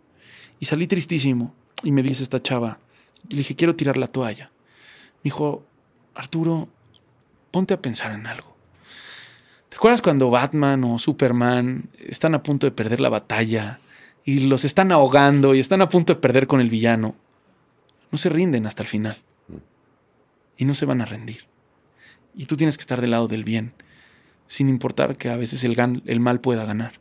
[0.59, 2.79] Y salí tristísimo y me dice esta chava,
[3.27, 4.51] y le dije, quiero tirar la toalla.
[5.17, 5.65] Me dijo,
[6.15, 6.69] Arturo,
[7.51, 8.55] ponte a pensar en algo.
[9.69, 13.79] ¿Te acuerdas cuando Batman o Superman están a punto de perder la batalla
[14.27, 17.15] y los están ahogando y están a punto de perder con el villano?
[18.11, 19.23] No se rinden hasta el final.
[20.57, 21.47] Y no se van a rendir.
[22.35, 23.71] Y tú tienes que estar del lado del bien,
[24.45, 26.99] sin importar que a veces el, el mal pueda ganar.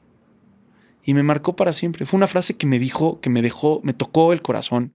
[1.03, 2.07] Y me marcó para siempre.
[2.07, 4.95] Fue una frase que me dijo, que me dejó, me tocó el corazón.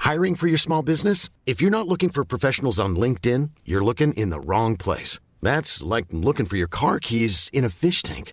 [0.00, 1.28] Hiring for your small business?
[1.46, 5.20] If you're not looking for professionals on LinkedIn, you're looking in the wrong place.
[5.40, 8.32] That's like looking for your car keys in a fish tank.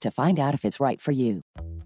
[0.00, 1.40] to find out if it's right for you.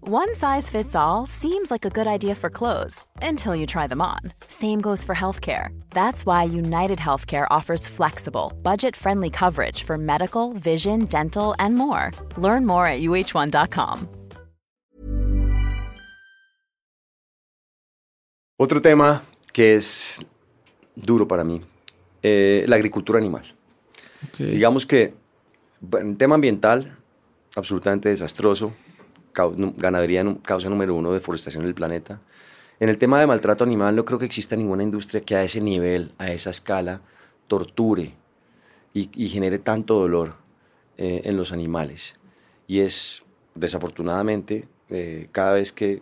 [0.07, 4.01] One size fits all seems like a good idea for clothes until you try them
[4.01, 4.19] on.
[4.47, 5.69] Same goes for healthcare.
[5.91, 12.11] That's why United Healthcare offers flexible, budget friendly coverage for medical, vision, dental, and more.
[12.35, 14.07] Learn more at uh1.com.
[18.57, 19.23] Otro tema
[19.53, 20.19] que es
[20.95, 21.61] duro para mí,
[22.21, 23.43] eh, la agricultura animal.
[24.29, 24.51] Okay.
[24.51, 25.13] Digamos que
[25.93, 26.97] en tema ambiental,
[27.55, 28.73] absolutamente desastroso,
[29.77, 32.21] ganadería causa número uno de deforestación del planeta.
[32.79, 35.61] En el tema de maltrato animal no creo que exista ninguna industria que a ese
[35.61, 37.01] nivel, a esa escala,
[37.47, 38.13] torture
[38.93, 40.35] y, y genere tanto dolor
[40.97, 42.15] eh, en los animales.
[42.67, 43.23] Y es,
[43.55, 46.01] desafortunadamente, eh, cada vez que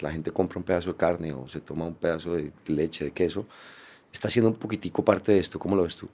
[0.00, 3.10] la gente compra un pedazo de carne o se toma un pedazo de leche, de
[3.12, 3.46] queso,
[4.12, 5.58] está siendo un poquitico parte de esto.
[5.58, 6.08] ¿Cómo lo ves tú?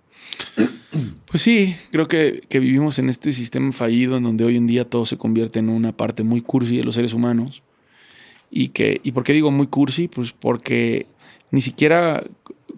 [1.31, 5.05] Pues sí, creo que, vivimos en este sistema fallido en donde hoy en día todo
[5.05, 7.63] se convierte en una parte muy cursi de los seres humanos.
[8.51, 10.09] Y, que, ¿Y por qué digo muy cursi?
[10.09, 11.07] Pues porque
[11.51, 12.25] ni siquiera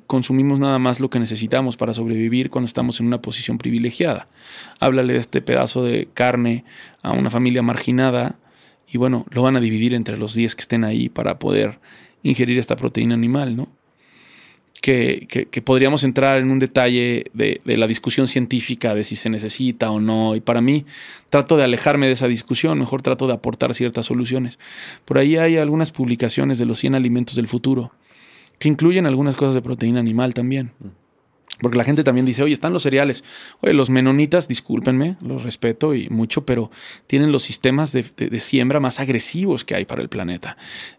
[0.09, 4.27] consumimos nada más lo que necesitamos para sobrevivir cuando estamos en una posición privilegiada.
[4.81, 6.65] Háblale de este pedazo de carne
[7.03, 8.37] a una familia marginada
[8.89, 11.79] y bueno, lo van a dividir entre los 10 que estén ahí para poder
[12.25, 13.69] ingerir esta proteína animal, ¿no?
[14.81, 19.15] Que, que, que, podríamos entrar en un detalle de, de, la discusión científica de si
[19.15, 20.35] se necesita o no.
[20.35, 20.87] Y para mí
[21.29, 24.59] trato de alejarme de esa discusión, mejor trato de aportar ciertas soluciones.
[25.05, 27.93] Por ahí hay algunas publicaciones de los 100 alimentos del futuro
[28.59, 30.73] que incluyen algunas cosas de proteína animal también.
[31.61, 33.23] Porque la gente también dice, oye, están los cereales.
[33.61, 36.71] Oye, los menonitas, discúlpenme, los respeto y mucho, pero
[37.07, 40.57] tienen los sistemas de, de, de siembra más agresivos que hay para el planeta.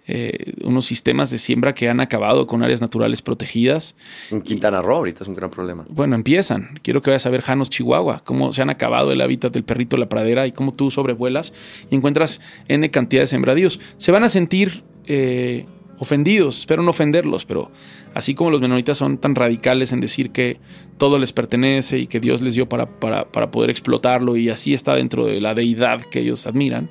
[0.08, 3.96] Eh, unos sistemas de siembra que han acabado con áreas naturales protegidas.
[4.30, 5.86] En Quintana Roo ahorita es un gran problema.
[5.90, 6.70] Bueno, empiezan.
[6.84, 9.98] Quiero que vayas a ver Janos, Chihuahua, cómo se han acabado el hábitat del perrito
[9.98, 11.54] la pradera y cómo tú sobrevuelas
[11.90, 13.80] y encuentras N cantidad de sembradíos.
[13.98, 14.84] Se van a sentir...
[15.08, 15.66] Eh,
[15.98, 17.70] ofendidos, espero no ofenderlos, pero
[18.14, 20.60] así como los menonitas son tan radicales en decir que
[20.98, 24.74] todo les pertenece y que Dios les dio para, para, para, poder explotarlo y así
[24.74, 26.90] está dentro de la deidad que ellos admiran,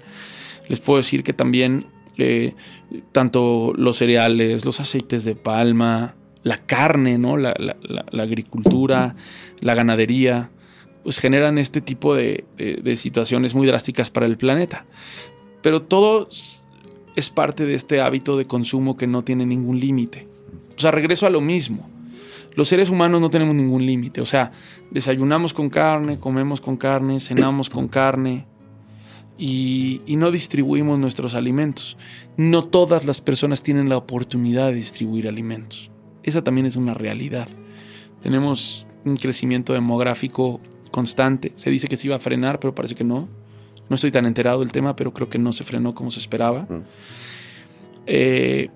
[0.69, 2.55] les puedo decir que también eh,
[3.13, 7.37] tanto los cereales, los aceites de palma, la carne, ¿no?
[7.37, 7.55] la,
[8.13, 9.15] agricultura,
[9.61, 10.51] la ganadería,
[11.03, 14.87] pues generan este tipo de, de situaciones muy drásticas para el planeta.
[15.63, 16.29] Pero todo
[17.17, 20.30] es parte de este hábito de consumo que no tiene ningún límite.
[20.81, 21.87] O sea, regreso a lo mismo.
[22.55, 24.23] Los seres humanos no tenemos ningún límite.
[24.23, 24.51] O sea,
[24.91, 28.47] desayunamos con carne, comemos con carne, cenamos con carne
[29.37, 31.99] y, y no distribuimos nuestros alimentos.
[32.39, 35.91] No todas las personas tienen la oportunidad de distribuir alimentos.
[36.23, 37.47] Esa también es una realidad.
[38.23, 41.53] Tenemos un crecimiento demográfico constante.
[41.57, 43.29] Se dice que se iba a frenar, pero parece que no.
[43.91, 46.63] No estoy tan enterado del tema, pero creo que no se frenó como se esperaba.
[46.63, 46.83] Mm.
[48.07, 48.71] Eh,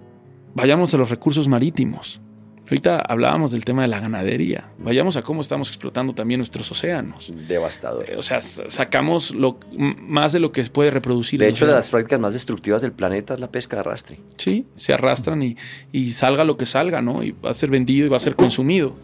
[0.55, 2.21] vayamos a los recursos marítimos.
[2.65, 4.71] Ahorita hablábamos del tema de la ganadería.
[4.79, 7.31] Vayamos a cómo estamos explotando también nuestros océanos.
[7.47, 8.09] Devastador.
[8.09, 11.39] Eh, O sea, sacamos lo, más de lo que se puede reproducir.
[11.39, 14.21] De hecho, de las prácticas más destructivas del planeta es la pesca de arrastre.
[14.39, 15.57] Sí, se arrastran y,
[15.93, 17.23] y salga lo que salga, ¿no?
[17.23, 18.97] Y va a ser vendido y va a ser consumido.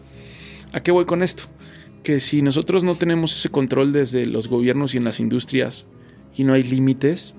[0.73, 1.43] ¿A qué voy con esto?
[2.01, 5.85] Que si nosotros no tenemos ese control desde los gobiernos y en las industrias
[6.35, 7.35] y no hay límites,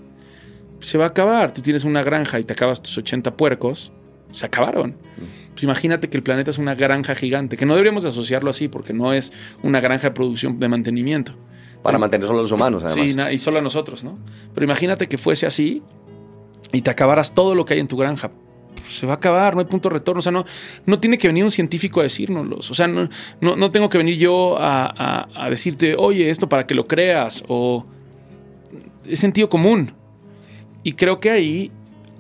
[0.78, 1.52] se va a acabar.
[1.52, 3.90] Tú tienes una granja y te acabas tus 80 puercos,
[4.32, 4.96] se acabaron.
[5.52, 8.92] Pues imagínate que el planeta es una granja gigante, que no deberíamos asociarlo así porque
[8.92, 11.34] no es una granja de producción de mantenimiento.
[11.82, 13.28] Para mantener solo a los humanos, además.
[13.28, 14.18] Sí, y solo a nosotros, ¿no?
[14.54, 15.82] Pero imagínate que fuese así
[16.72, 18.30] y te acabaras todo lo que hay en tu granja.
[18.76, 20.20] Pues se va a acabar, no hay punto de retorno.
[20.20, 20.44] O sea, no,
[20.86, 22.70] no tiene que venir un científico a decírnoslos.
[22.70, 23.08] O sea, no,
[23.40, 26.86] no, no tengo que venir yo a, a- a decirte, oye, esto para que lo
[26.86, 27.42] creas.
[27.48, 27.84] O
[29.06, 29.92] es sentido común.
[30.84, 31.72] Y creo que ahí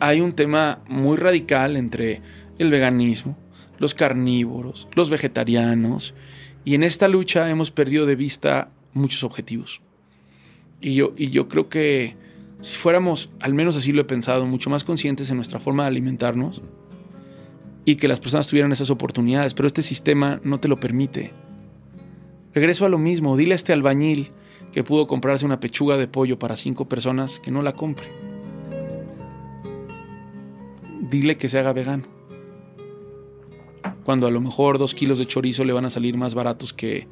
[0.02, 2.22] hay un tema muy radical entre
[2.58, 3.38] el veganismo,
[3.78, 6.12] los carnívoros, los vegetarianos.
[6.64, 9.80] Y en esta lucha hemos perdido de vista muchos objetivos.
[10.80, 12.16] Y yo, y yo creo que
[12.62, 15.90] si fuéramos, al menos así lo he pensado, mucho más conscientes en nuestra forma de
[15.90, 16.62] alimentarnos
[17.84, 21.30] y que las personas tuvieran esas oportunidades, pero este sistema no te lo permite.
[22.52, 24.32] Regreso a lo mismo, dile a este albañil
[24.72, 28.31] que pudo comprarse una pechuga de pollo para cinco personas que no la compre.
[31.12, 32.04] Dile que se haga vegano.
[34.02, 37.06] Cuando a lo mejor dos kilos de chorizo le van a salir más baratos que,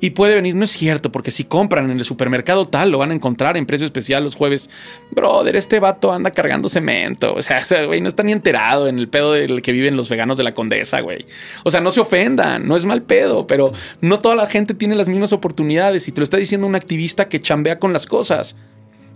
[0.00, 3.10] y puede venir, no es cierto, porque si compran en el supermercado tal, lo van
[3.10, 4.70] a encontrar en precio especial los jueves.
[5.10, 7.34] Brother, este vato anda cargando cemento.
[7.36, 10.38] O sea, güey no está ni enterado en el pedo del que viven los veganos
[10.38, 11.26] de la condesa, güey.
[11.62, 14.96] O sea, no se ofendan, no es mal pedo, pero no toda la gente tiene
[14.96, 16.08] las mismas oportunidades.
[16.08, 18.56] Y te lo está diciendo un activista que chambea con las cosas.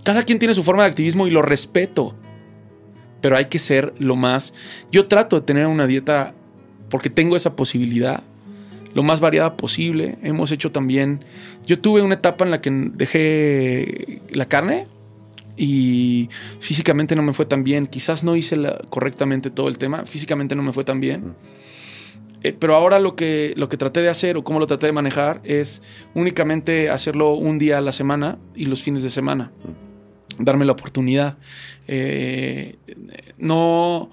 [0.05, 2.14] Cada quien tiene su forma de activismo y lo respeto.
[3.21, 4.55] Pero hay que ser lo más.
[4.91, 6.35] Yo trato de tener una dieta
[6.89, 8.23] porque tengo esa posibilidad
[8.95, 10.18] lo más variada posible.
[10.23, 11.25] Hemos hecho también.
[11.66, 14.89] Yo tuve una etapa en la que dejé la carne
[15.57, 17.87] y físicamente no me fue tan bien.
[17.87, 20.07] Quizás no hice la- correctamente todo el tema.
[20.07, 21.35] Físicamente no me fue tan bien.
[22.43, 24.93] Eh, pero ahora lo que, lo que traté de hacer o cómo lo traté de
[24.93, 25.83] manejar es
[26.14, 29.53] únicamente hacerlo un día a la semana y los fines de semana.
[30.39, 31.39] Darme la oportunidad.
[31.89, 32.76] Eh,
[33.39, 34.11] no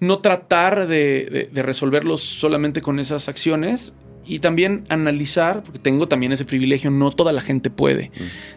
[0.00, 3.94] no tratar de, de- de resolverlos solamente con esas acciones
[4.24, 8.12] y también analizar, porque tengo también ese privilegio, no toda la gente puede,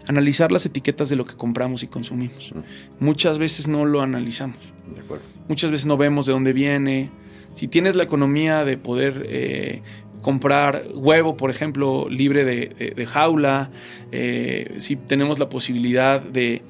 [0.05, 2.53] analizar las etiquetas de lo que compramos y consumimos.
[2.99, 4.57] Muchas veces no lo analizamos,
[4.93, 5.25] De acuerdo.
[5.47, 7.09] muchas veces no vemos de dónde viene.
[7.53, 9.81] Si tienes la economía de poder eh,
[10.21, 13.71] comprar huevo, por ejemplo, libre de, de- de jaula,
[14.11, 16.61] eh, si tenemos la posibilidad de...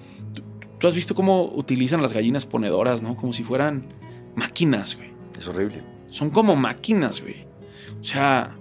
[0.80, 3.16] tú- has visto cómo utilizan las gallinas ponedoras, ¿no?
[3.16, 3.86] Como si fueran
[4.36, 5.10] máquinas, güey.
[5.38, 5.84] Es horrible.
[6.10, 7.46] Son como máquinas, güey.
[8.00, 8.56] O sea,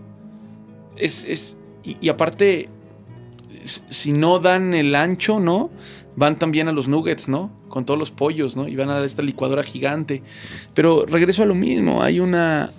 [0.96, 1.24] es.
[1.24, 2.68] es y, y aparte,
[3.62, 5.70] si no dan el ancho, ¿no?
[6.16, 7.50] Van también a los nuggets, ¿no?
[7.68, 8.68] Con todos los pollos, ¿no?
[8.68, 10.22] Y van a esta licuadora gigante.
[10.74, 12.02] Pero regreso a lo mismo.
[12.02, 12.70] Hay una.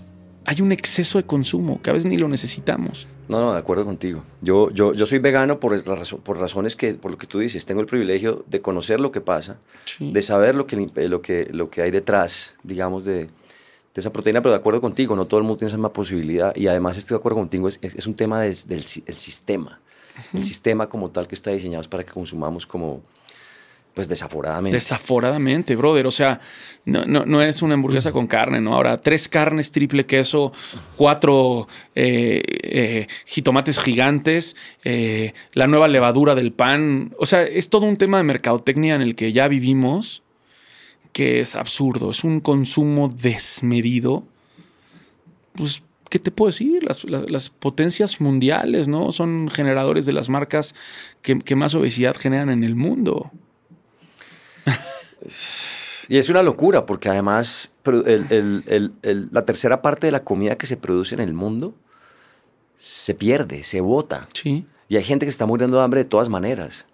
[0.52, 3.08] Hay un exceso de consumo que a veces ni lo necesitamos.
[3.30, 4.22] No, no, de acuerdo contigo.
[4.42, 7.40] Yo, yo, yo soy vegano por, la razón, por razones que, por lo que tú
[7.40, 10.12] dices, tengo el privilegio de conocer lo que pasa, Sí.
[10.12, 10.76] de saber lo que,
[11.08, 13.30] lo, que, lo que hay detrás, digamos, de, de
[13.96, 16.68] esa proteína, pero de acuerdo contigo, no todo el mundo tiene esa misma posibilidad y
[16.68, 18.54] además estoy de acuerdo contigo, es, es, es un tema del
[18.86, 19.80] si- el sistema,
[20.34, 23.02] el sistema como tal que está diseñado es para que consumamos como,
[23.94, 24.78] pues desaforadamente.
[24.78, 26.08] Desaforadamente, brother.
[26.08, 26.40] O sea,
[26.86, 28.74] no, no, no es una hamburguesa con carne, ¿no?
[28.74, 30.54] Ahora, tres carnes, triple queso,
[30.96, 37.14] cuatro eh, eh, jitomates gigantes, eh, la nueva levadura del pan.
[37.20, 40.24] O sea, es todo un tema de mercadotecnia en el que ya vivimos
[41.14, 42.12] que es absurdo.
[42.12, 44.24] Es un consumo desmedido.
[45.54, 46.84] Pues, ¿qué te puedo decir?
[46.86, 49.12] Las, las- las potencias mundiales, ¿no?
[49.12, 50.74] Son generadores de las marcas
[51.22, 53.32] que, que más obesidad generan en el mundo.
[56.08, 61.16] Y es una locura porque además la tercera parte de la comida que se produce
[61.16, 61.74] en el mundo
[62.76, 64.28] se pierde, se bota.
[64.34, 64.66] Sí.
[64.92, 66.86] Y hay gente que está muriendo de hambre de todas maneras.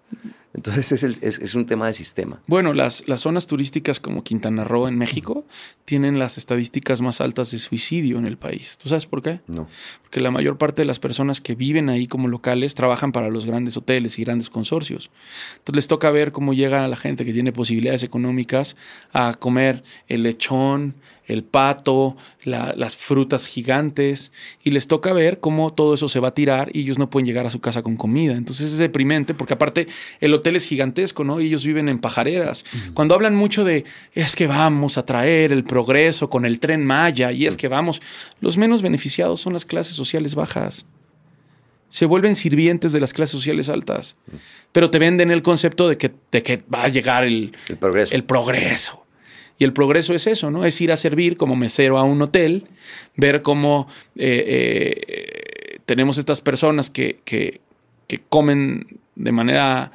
[0.54, 2.40] Entonces es, el- es- es un tema de sistema.
[2.46, 5.44] Bueno, las, las zonas turísticas como Quintana Roo en México
[5.84, 8.78] tienen las estadísticas más altas de suicidio en el país.
[8.80, 9.40] ¿Tú sabes por qué?
[9.48, 9.66] No.
[10.02, 13.46] Porque la mayor parte de las personas que viven ahí como locales trabajan para los
[13.46, 15.10] grandes hoteles y grandes consorcios.
[15.58, 18.76] Entonces les toca ver cómo llega a la gente que tiene posibilidades económicas
[19.12, 20.94] a comer el lechón,
[21.28, 24.32] el pato, la- las frutas gigantes,
[24.64, 27.26] y les toca ver cómo todo eso se va a tirar y ellos no pueden
[27.26, 28.34] llegar a su casa con comida.
[28.34, 29.86] Entonces es deprimente porque aparte
[30.20, 31.40] el hotel es gigantesco, ¿no?
[31.40, 32.64] Y ellos viven en pajareras.
[32.94, 37.30] Cuando hablan mucho de es que vamos a traer el progreso con el tren Maya
[37.30, 38.02] y es que vamos,
[38.40, 40.86] los menos beneficiados son las clases sociales bajas.
[41.90, 44.16] Se vuelven sirvientes de las clases sociales altas,
[44.72, 48.14] pero te venden el concepto de que, de que va a llegar el, El progreso.
[48.14, 49.04] el progreso.
[49.58, 50.64] Y el progreso es eso, ¿no?
[50.64, 52.68] Es ir a servir como mesero a un hotel,
[53.16, 57.60] ver cómo eh, eh, tenemos estas personas que, que-
[58.06, 59.92] que comen de manera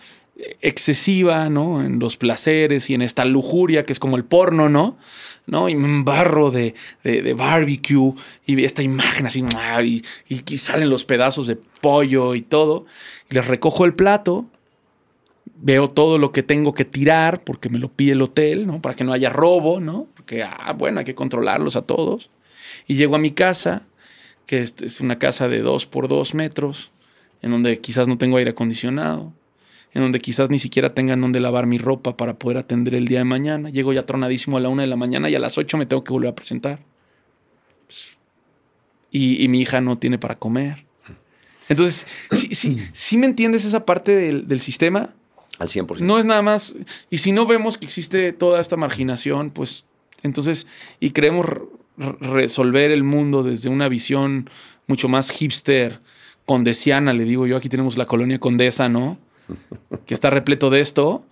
[0.61, 1.83] excesiva, ¿no?
[1.83, 4.97] En los placeres y en esta lujuria que es como el porno, ¿no?
[5.45, 5.67] ¿No?
[5.69, 8.13] Y me embarro de, de- barbecue
[8.45, 9.43] y esta imagen así,
[9.83, 12.85] y, y salen los pedazos de pollo y todo.
[13.29, 14.45] Y les recojo el plato
[15.45, 18.81] veo todo lo que tengo que tirar porque me lo pide el hotel, ¿no?
[18.81, 20.07] Para que no haya robo, ¿no?
[20.13, 22.31] Porque, ah, bueno, hay que controlarlos a todos.
[22.87, 23.83] Y llego a mi casa,
[24.45, 26.91] que es, una casa de dos por dos metros,
[27.41, 29.33] en donde quizás no tengo aire acondicionado,
[29.93, 33.19] en donde quizás ni siquiera tengan donde lavar mi ropa para poder atender el día
[33.19, 33.69] de mañana.
[33.69, 36.03] Llego ya tronadísimo a la una de la mañana y a las ocho me tengo
[36.03, 36.79] que volver a presentar.
[39.11, 40.85] Y, y mi hija no tiene para comer.
[41.69, 45.13] Entonces, sí, sí me entiendes esa parte del, del sistema.
[45.63, 45.99] Al 100%.
[45.99, 46.75] No es nada más.
[47.09, 49.85] Y si no vemos que existe toda esta marginación, pues
[50.21, 50.67] entonces,
[50.99, 51.61] y queremos re-
[52.19, 54.49] resolver el mundo desde una visión
[54.87, 55.99] mucho más hipster,
[56.45, 59.17] condesiana, le digo yo, aquí tenemos la colonia condesa, ¿no?
[60.05, 61.23] Que está repleto de esto.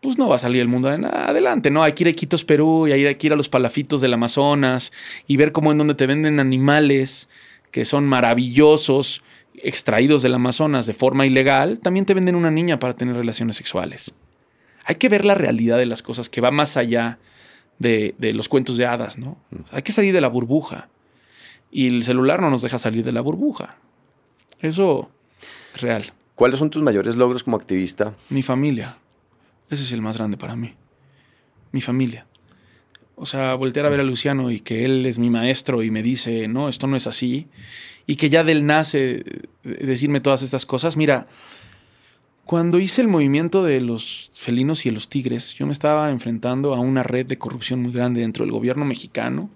[0.00, 1.82] Pues no va a salir el mundo adelante, ¿no?
[1.82, 4.92] Hay que ir a Iquitos, Perú, y hay que ir a los palafitos del Amazonas
[5.26, 7.28] y ver cómo en donde te venden animales
[7.72, 9.22] que son maravillosos,
[9.62, 14.14] extraídos del Amazonas de forma ilegal, también te venden una niña para tener relaciones sexuales.
[14.84, 17.18] Hay que ver la realidad de las cosas que va más allá
[17.78, 19.36] de, de los cuentos de hadas, ¿no?
[19.70, 20.88] Hay que salir de la burbuja.
[21.70, 23.76] Y el celular no nos deja salir de la burbuja.
[24.60, 25.10] Eso
[25.74, 26.12] es real.
[26.34, 28.14] ¿Cuáles son tus mayores logros como activista?
[28.30, 28.96] Mi familia.
[29.70, 30.74] Ese es el más grande para mí.
[31.72, 32.26] Mi familia.
[33.16, 36.02] O sea, voltear a ver a Luciano y que él es mi maestro y me
[36.02, 37.48] dice, no, esto no es así.
[38.08, 39.24] Y que ya del nace eh,
[39.62, 40.96] decirme todas estas cosas.
[40.96, 41.26] Mira,
[42.44, 46.74] cuando hice el movimiento de los felinos y de los tigres, yo me estaba enfrentando
[46.74, 49.50] a una red de corrupción muy grande dentro del gobierno mexicano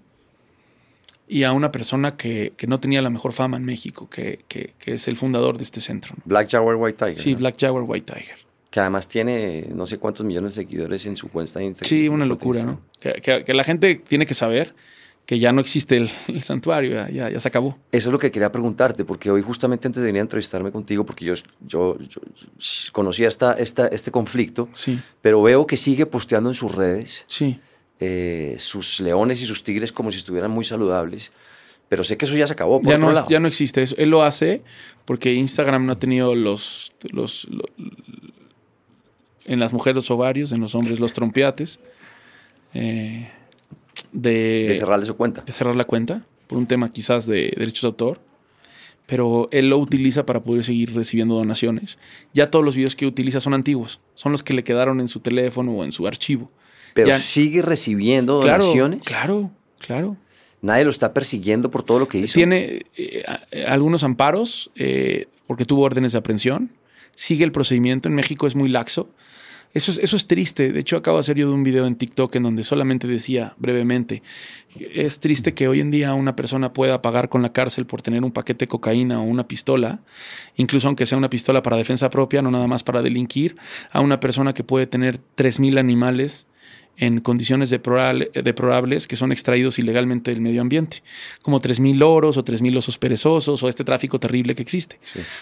[1.27, 4.73] y a una persona que, que no tenía la mejor fama en México, que, que-
[4.77, 6.13] que es el fundador de este centro.
[6.15, 6.21] ¿no?
[6.25, 7.17] Black Jaguar White Tiger.
[7.17, 7.39] Sí, ¿no?
[7.39, 8.35] Black Jaguar White Tiger.
[8.69, 11.89] Que además tiene no sé cuántos millones de seguidores en su cuenta de Instagram.
[11.89, 12.81] Sí, una locura, ¿no?
[12.99, 14.75] Que la gente tiene que saber
[15.25, 17.77] que ya no existe el, el santuario, ya, ya- ya se acabó.
[17.91, 21.05] Eso es lo que quería preguntarte, porque hoy justamente antes de venir a entrevistarme contigo,
[21.05, 21.33] porque yo,
[21.65, 22.21] yo, yo
[22.91, 27.57] conocía esta, esta, este conflicto, Sí, pero veo que sigue posteando en sus redes sí.
[28.01, 31.31] eh, sus leones y sus tigres como si estuvieran muy saludables,
[31.87, 32.81] pero sé que eso ya se acabó.
[32.81, 33.27] Por Ya otro no, lado.
[33.29, 33.95] ya no existe eso.
[33.97, 34.61] Él lo hace
[35.05, 37.63] porque Instagram no ha tenido los, los, lo-
[39.45, 41.79] en las mujeres los ovarios, en los hombres los trompiates,
[42.73, 43.29] eh,
[44.13, 45.41] de, de cerrarle su cuenta.
[45.45, 48.21] de cerrar la cuenta por un tema quizás de derechos de autor,
[49.05, 51.97] pero él lo utiliza para poder seguir recibiendo donaciones.
[52.33, 55.19] Ya todos los videos que utiliza son antiguos, son los que le quedaron en su
[55.19, 56.49] teléfono o en su archivo.
[56.93, 59.05] Pero ya- sigue recibiendo Claro, donaciones.
[59.07, 60.15] claro, claro.
[60.61, 62.33] Nadie lo está persiguiendo por todo lo que hizo.
[62.35, 63.23] Tiene eh,
[63.67, 66.71] algunos amparos eh, porque tuvo órdenes de aprehensión.
[67.15, 68.07] Sigue el procedimiento.
[68.07, 69.09] En México es muy laxo.
[69.73, 70.71] Eso es, eso es triste.
[70.71, 73.55] De hecho, acabo de hacer yo de un video en TikTok en donde solamente decía
[73.57, 74.21] brevemente,
[74.77, 78.23] es triste que hoy en día una persona pueda pagar con la cárcel por tener
[78.23, 80.01] un paquete de cocaína o una pistola,
[80.55, 83.55] incluso aunque sea una pistola para defensa propia, no nada más para delinquir,
[83.91, 86.47] a una persona que puede tener 3.000 animales
[86.97, 91.01] en condiciones deplorable- deplorables que son extraídos ilegalmente del medio ambiente,
[91.41, 94.99] como 3.000 loros o 3.000 osos perezosos o este tráfico terrible que existe.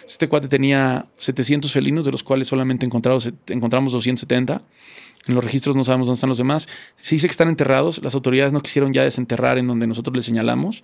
[0.07, 4.61] Este cuate tenía 700 felinos, de los cuales solamente encontramos, encontramos 270.
[5.27, 6.67] En los registros no sabemos dónde están los demás.
[6.95, 8.01] Se dice que están enterrados.
[8.01, 10.81] Las autoridades no quisieron ya desenterrar en donde nosotros les señalamos.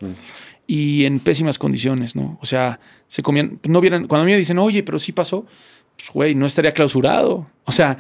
[0.68, 2.38] Y en pésimas condiciones, ¿no?
[2.40, 3.60] O sea, se comían...
[3.64, 4.06] No vieran...
[4.06, 5.48] Cuando a mí me dicen, oye, pero sí pasó,
[5.96, 7.50] pues, güey, no estaría clausurado.
[7.66, 7.98] O sea,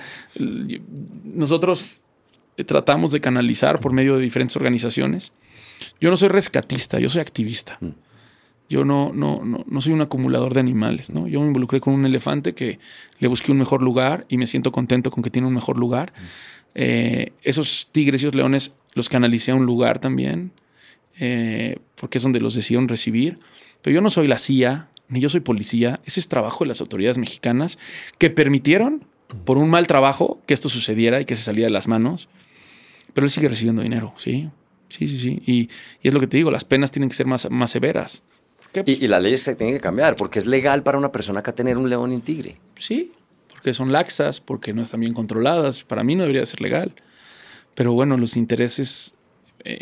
[1.24, 2.02] nosotros
[2.66, 5.32] tratamos de canalizar por medio de diferentes organizaciones.
[6.00, 7.78] Yo no soy rescatista, yo soy activista.
[8.70, 11.28] Yo no, no, no, no soy un acumulador de animales, ¿no?
[11.28, 12.80] Yo me involucré con un elefante que
[13.20, 16.12] le busqué un mejor lugar y me siento contento con que tiene un mejor lugar.
[16.76, 20.52] Eh, esos tigres y esos leones los canalicé a un lugar también,
[21.20, 23.40] eh, porque es donde los decidieron recibir.
[23.82, 26.02] Pero yo no soy la CIA, ni yo soy policía.
[26.06, 27.78] Ese es trabajo de las autoridades mexicanas
[28.18, 29.06] que permitieron,
[29.46, 32.28] por un mal trabajo, que esto sucediera y que se saliera de las manos.
[33.18, 34.48] Pero él sigue recibiendo dinero, ¿sí?
[34.90, 35.42] Sí, sí, sí.
[35.48, 35.62] Y,
[36.04, 38.22] y es lo que te digo, las penas tienen que ser más, más severas.
[38.86, 41.52] Y, y las leyes se tienen que cambiar, porque es legal para una persona acá
[41.56, 42.58] tener un león y un tigre.
[42.78, 43.12] Sí,
[43.50, 45.84] porque son laxas, porque no están bien controladas.
[45.84, 46.94] Para mí no debería ser legal.
[47.74, 49.16] Pero bueno, los intereses
[49.64, 49.80] eh,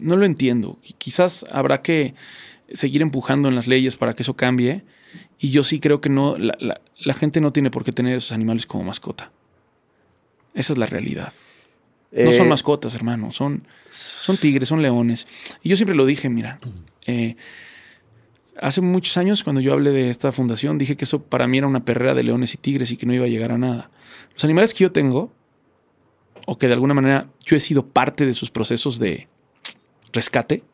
[0.00, 0.78] no lo entiendo.
[0.82, 2.14] Qu- Quizás habrá que
[2.72, 4.84] seguir empujando en las leyes para que eso cambie.
[5.38, 8.16] Y yo sí creo que no, la, la- la gente no tiene por qué tener
[8.16, 9.30] esos animales como mascota.
[10.54, 11.34] Esa es la realidad.
[12.12, 13.30] No Eh, son mascotas, hermano.
[13.30, 15.26] Son, son tigres, son leones.
[15.62, 16.58] Y yo siempre lo dije, mira.
[17.06, 17.36] eh,
[18.60, 21.66] hace muchos años, cuando yo hablé de esta fundación, dije que eso para mí era
[21.66, 23.90] una perrera de leones y tigres y que no iba a llegar a nada.
[24.34, 25.32] Los animales que yo tengo,
[26.46, 29.28] o que de alguna manera yo he sido parte de sus procesos de
[30.12, 30.64] rescate,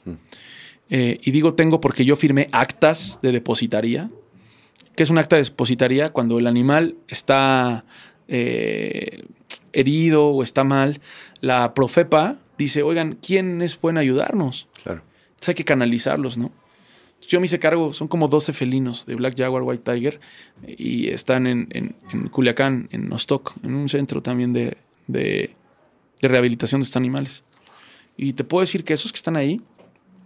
[0.89, 4.11] eh, y digo tengo porque yo firmé actas de depositaría.
[4.95, 6.11] ¿Qué es un acta de depositaría?
[6.11, 7.85] Cuando el animal está
[8.29, 9.25] eh,
[9.73, 11.01] herido o está mal,
[11.41, 14.69] la Profepa dice, oigan, ¿quiénes pueden ayudarnos?
[14.83, 15.03] Claro.
[15.29, 16.51] Entonces hay que canalizarlos, ¿no?
[17.29, 20.21] Yo me hice cargo, son como 12 felinos de Black Jaguar, White Tiger,
[20.67, 25.55] y están en, en- en Culiacán, en Nostoc, en un centro también de, de-
[26.23, 27.43] de rehabilitación de estos animales.
[28.17, 29.61] Y te puedo decir que esos que están ahí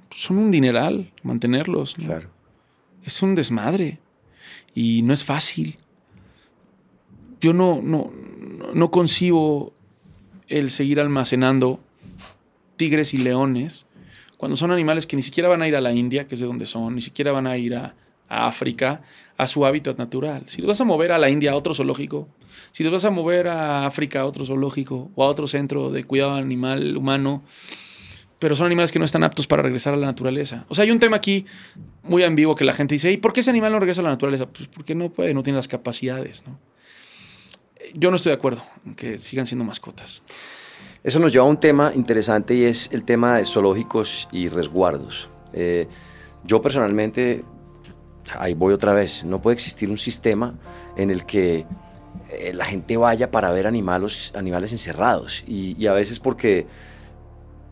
[0.08, 1.98] pues, son un dineral mantenerlos.
[1.98, 2.06] ¿no?
[2.06, 2.28] Claro.
[3.04, 3.98] Es un desmadre
[4.74, 5.78] y no es fácil.
[7.40, 8.10] Yo no, no,
[8.74, 9.72] no- concibo
[10.48, 11.80] el seguir almacenando
[12.76, 13.86] tigres y leones
[14.36, 16.46] cuando son animales que ni siquiera van a ir a la India, que es de
[16.46, 17.94] donde son, ni siquiera van a ir a,
[18.28, 19.02] a África,
[19.36, 20.44] a su hábitat natural.
[20.46, 22.26] Si los vas a mover a la India a otro zoológico,
[22.72, 26.04] si los vas a mover a África a otro zoológico o a otro centro de
[26.04, 27.42] cuidado animal humano,
[28.38, 30.64] pero son animales que no están aptos para regresar a la naturaleza.
[30.68, 31.44] O sea, hay un tema aquí
[32.02, 34.10] muy ambiguo que la gente dice, ¿y por qué ese animal no regresa a la
[34.10, 34.46] naturaleza?
[34.46, 36.58] Pues porque no puede, no tiene las capacidades, ¿no?
[37.94, 40.22] Yo no estoy de acuerdo en que sigan siendo mascotas.
[41.02, 45.30] Eso nos lleva a un tema interesante y es el tema de zoológicos y resguardos.
[45.52, 45.86] Eh,
[46.44, 47.42] yo personalmente,
[48.38, 50.54] ahí voy otra vez, no puede existir un sistema
[50.96, 51.66] en el que
[52.30, 55.42] eh, la gente vaya para ver animales, animales encerrados.
[55.46, 56.66] Y, y a veces porque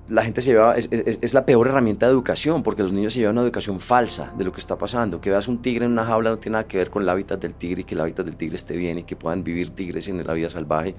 [0.08, 3.36] la gente se lleva, es, la peor herramienta de educación, porque los niños se llevan
[3.36, 5.20] una educación falsa de lo que está pasando.
[5.20, 7.40] Que veas un tigre en una jaula no tiene nada que ver con el hábitat
[7.40, 10.08] del tigre y que el hábitat del tigre esté bien y que puedan vivir tigres
[10.08, 10.94] en la vida salvaje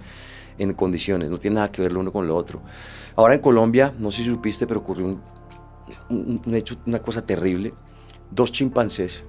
[0.57, 2.61] en condiciones, no tiene nada que ver lo uno con lo otro.
[3.15, 5.17] Ahora en Colombia, no sé si supiste, pero ocurrió
[6.09, 7.73] un hecho, una cosa terrible.
[8.29, 9.23] Dos chimpancés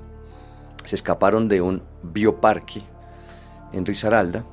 [0.85, 2.83] se escaparon de un bioparque
[3.73, 4.45] en Risaralda,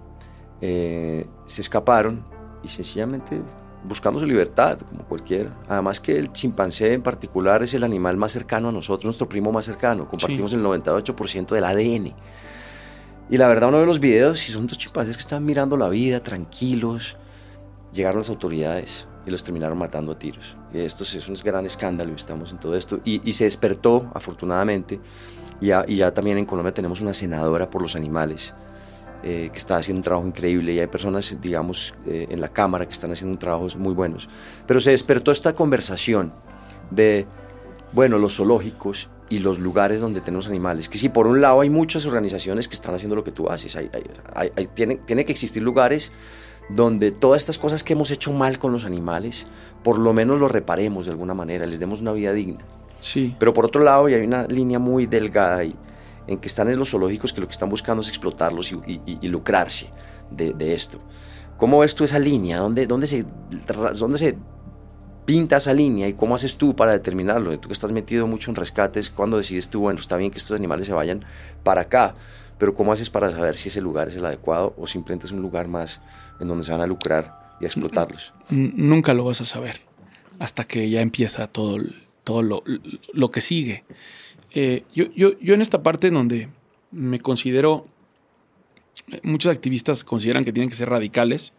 [0.62, 2.24] eh, se escaparon
[2.64, 3.42] y sencillamente
[3.88, 5.52] buscando su libertad, como cualquiera.
[5.68, 9.52] Además que el chimpancé en particular es el animal más cercano a nosotros, nuestro primo
[9.52, 10.08] más cercano.
[10.08, 12.14] Compartimos el 98% del ADN.
[13.30, 15.90] Y la verdad uno ve los videos y son dos chimpancés que están mirando la
[15.90, 17.18] vida tranquilos.
[17.94, 20.56] Llegaron las autoridades y los terminaron matando a tiros.
[20.74, 23.00] Y esto es un gran escándalo estamos en todo esto.
[23.04, 25.00] Y, y se despertó, afortunadamente,
[25.60, 28.54] y ya, y ya también en Colombia tenemos una senadora por los animales
[29.24, 32.86] eh, que está haciendo un trabajo increíble y hay personas, digamos, eh, en la Cámara
[32.86, 34.30] que están haciendo trabajos muy buenos.
[34.66, 36.32] Pero se despertó esta conversación
[36.92, 37.26] de,
[37.92, 40.88] bueno, los zoológicos y los lugares donde tenemos animales.
[40.88, 43.76] Que sí, por un lado hay muchas organizaciones que están haciendo lo que tú haces.
[43.76, 44.04] Hay, hay-
[44.36, 46.12] hay- hay- tiene, tiene que existir lugares
[46.70, 49.48] donde todas estas cosas que hemos hecho mal con los animales,
[49.84, 52.60] por lo menos los reparemos de alguna manera, les demos una vida digna.
[53.00, 53.36] Sí.
[53.40, 55.76] Pero por otro lado, y hay una línea muy delgada ahí,
[56.28, 59.90] en que están en los zoológicos que lo que están buscando es explotarlos y, lucrarse
[60.30, 61.00] de, esto.
[61.58, 62.60] ¿Cómo ves tú esa línea?
[62.60, 63.26] ¿Dónde, dónde, se,
[63.96, 64.38] ¿Dónde se
[65.26, 67.58] pinta esa línea y cómo haces tú para determinarlo?
[67.60, 70.58] Tú que estás metido mucho en rescates, cuando decides tú, bueno, está bien que estos
[70.58, 71.26] animales se vayan
[71.64, 72.16] para acá,
[72.58, 75.42] pero ¿cómo haces para saber si ese lugar es el adecuado o simplemente es un
[75.42, 76.02] lugar más
[76.40, 78.34] en donde se van a lucrar y a explotarlos?
[78.50, 79.82] Nunca lo vas a saber
[80.40, 81.78] hasta que ya empieza todo,
[82.24, 82.64] todo lo,
[83.14, 83.84] lo que sigue.
[84.60, 86.50] Eh, yo, yo, yo en esta parte en donde
[86.90, 87.86] me considero,
[89.12, 91.54] eh, muchos activistas consideran que tienen que ser radicales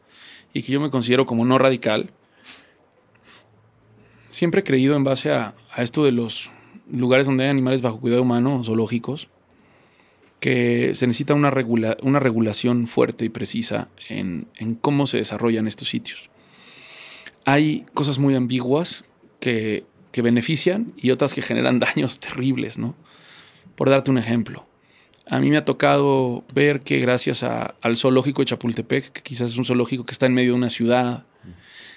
[0.52, 2.10] y que yo me considero como no radical.
[4.30, 6.50] Siempre he creído en base a, a esto de los
[6.90, 9.28] lugares donde hay animales bajo cuidado humano, zoológicos,
[10.40, 15.68] que se necesita una, regula- una regulación fuerte y precisa en, en cómo se desarrollan
[15.68, 16.30] estos sitios.
[17.44, 19.04] Hay cosas muy ambiguas
[19.38, 22.94] que que benefician y otras que generan daños terribles, ¿no?
[23.74, 24.66] Por darte un ejemplo.
[25.30, 29.58] A mí me ha tocado ver que gracias al zoológico de Chapultepec, que quizás es
[29.58, 31.26] un zoológico que está en medio de una ciudad,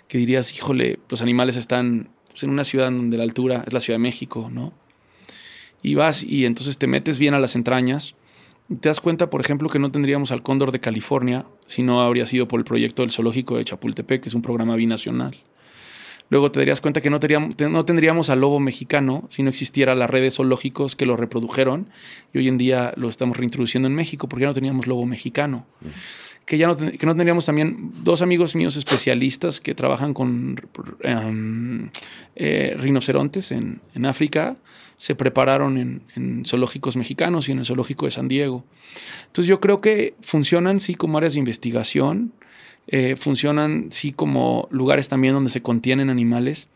[0.09, 3.79] que dirías, híjole, los animales están pues, en una ciudad donde la altura es la
[3.79, 4.73] Ciudad de México, ¿no?
[5.81, 8.15] Y vas y entonces te metes bien a las entrañas
[8.69, 12.01] y te das cuenta, por ejemplo, que no tendríamos al cóndor de California si no
[12.01, 15.37] habría sido por el proyecto del zoológico de Chapultepec, que es un programa binacional.
[16.31, 19.95] Luego te darías cuenta que no tendríamos, no tendríamos al lobo mexicano si no existiera
[19.95, 21.89] las redes zoológicos que lo reprodujeron
[22.33, 25.65] y hoy en día lo estamos reintroduciendo en México porque ya no teníamos lobo mexicano.
[26.45, 30.55] Que ya no, que no tendríamos también dos amigos míos especialistas que trabajan con
[31.01, 31.89] em,
[32.37, 34.55] eh, rinocerontes en, en, África,
[34.95, 38.63] se prepararon en, en, zoológicos mexicanos y en el zoológico de San Diego.
[39.27, 42.31] Entonces yo creo que funcionan sí como áreas de investigación,
[42.91, 46.67] eh, funcionan sí como lugares también donde se contienen animales.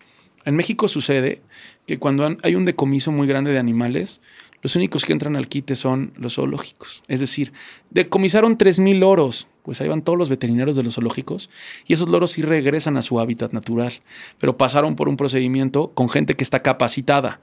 [0.45, 1.41] En México sucede
[1.86, 4.22] que cuando hay un decomiso muy grande de animales,
[4.61, 7.03] los únicos que entran al quite son los zoológicos.
[7.09, 7.51] Es decir,
[7.89, 11.49] decomisaron 3.000 loros, pues ahí van todos los veterinarios de los zoológicos,
[11.86, 13.93] y esos loros sí regresan a su hábitat natural,
[14.39, 17.41] pero pasaron por un procedimiento con gente que está capacitada,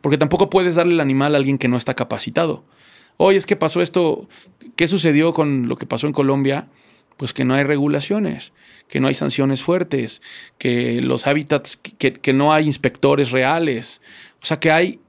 [0.00, 2.64] porque tampoco puedes darle el animal a alguien que no está capacitado.
[3.16, 4.28] Oye, es que pasó esto,
[4.76, 6.68] ¿qué sucedió con lo que pasó en Colombia?
[7.18, 8.52] Pues que no hay regulaciones,
[8.88, 10.22] que no hay sanciones fuertes,
[10.56, 14.00] que los hábitats, que, no hay inspectores reales.
[14.40, 15.00] O sea, que hay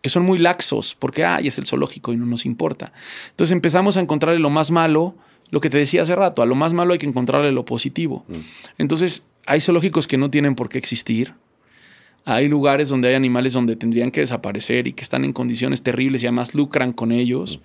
[0.00, 2.92] que son muy laxos, porque ay, es el zoológico y no nos importa.
[3.30, 5.16] Entonces empezamos a encontrarle lo más malo,
[5.50, 8.24] lo que te decía hace rato, a lo más malo hay que encontrarle lo positivo.
[8.28, 8.34] Mm.
[8.78, 11.34] Entonces, hay zoológicos que no tienen por qué existir,
[12.26, 16.22] hay lugares donde hay animales donde tendrían que desaparecer y que están en condiciones terribles
[16.22, 17.60] y además lucran con ellos.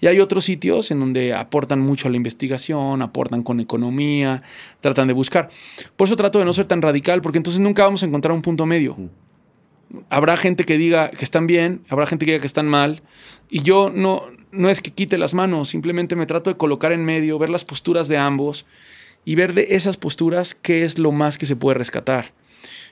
[0.00, 4.42] Y hay otros sitios en donde aportan mucho a la investigación, aportan con economía,
[4.80, 5.50] tratan de buscar.
[5.96, 8.42] Por eso trato de no ser tan radical, porque entonces nunca vamos a encontrar un
[8.42, 8.96] punto medio.
[10.10, 13.02] Habrá gente que diga que están bien, habrá gente que diga que están mal.
[13.50, 17.04] Y yo no, no es que quite las manos, simplemente me trato de colocar en
[17.04, 18.64] medio, ver las posturas de ambos
[19.24, 22.32] y ver de esas posturas qué es lo más que se puede rescatar.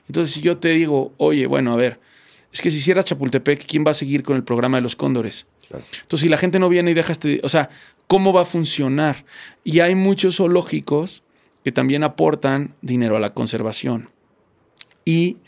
[0.09, 2.00] Entonces, si yo te digo, oye, bueno, a ver,
[2.53, 5.46] es que si hicieras Chapultepec, ¿quién va a seguir con el programa de los cóndores?
[5.72, 7.70] Entonces, si la gente no viene y deja este, o sea,
[8.07, 9.24] ¿cómo va a funcionar?
[9.64, 11.22] Y hay muchos zoológicos
[11.64, 14.11] que también aportan dinero a la conservación.
[15.05, 15.38] Y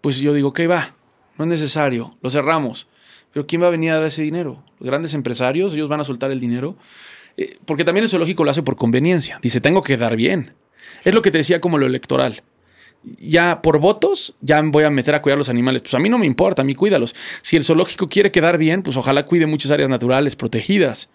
[0.00, 0.94] pues yo digo, ¿qué va?
[1.36, 2.88] No es necesario, lo cerramos.
[3.32, 4.64] Pero ¿quién va a venir a dar ese dinero?
[4.78, 6.76] Los grandes empresarios, ellos van a soltar el dinero.
[7.36, 9.38] Eh, porque también el zoológico lo hace por conveniencia.
[9.42, 10.54] Dice, tengo que dar bien.
[11.04, 12.42] Es lo que te decía como lo electoral
[13.02, 15.82] ya por votos, ya voy a meter a cuidar los animales.
[15.82, 17.14] Pues a mí no me importa, a mí cuídalos.
[17.42, 21.10] Si el zoológico quiere quedar bien, pues ojalá cuide muchas áreas naturales protegidas.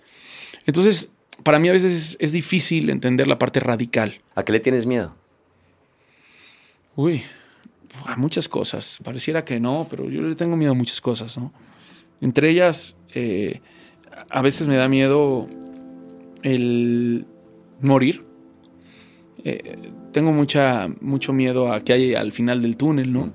[0.65, 1.09] Entonces,
[1.43, 4.21] para mí a veces es, difícil entender la parte radical.
[4.35, 5.15] ¿A qué le tienes miedo?
[6.95, 7.23] Uy,
[8.05, 8.99] a muchas cosas.
[9.03, 11.51] Pareciera que no, pero yo le tengo miedo a muchas cosas, ¿no?
[12.21, 13.61] Entre ellas, eh,
[14.29, 15.47] a veces me da miedo
[16.43, 17.25] el
[17.81, 18.25] morir.
[19.43, 23.33] Eh, tengo mucha, mucho miedo a que hay al final del túnel, ¿no?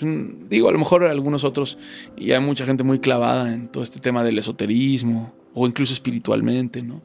[0.00, 1.78] Mm, digo, a lo mejor algunos otros,
[2.16, 6.82] y hay mucha gente muy clavada en todo este tema del esoterismo, o incluso espiritualmente,
[6.82, 7.02] ¿no?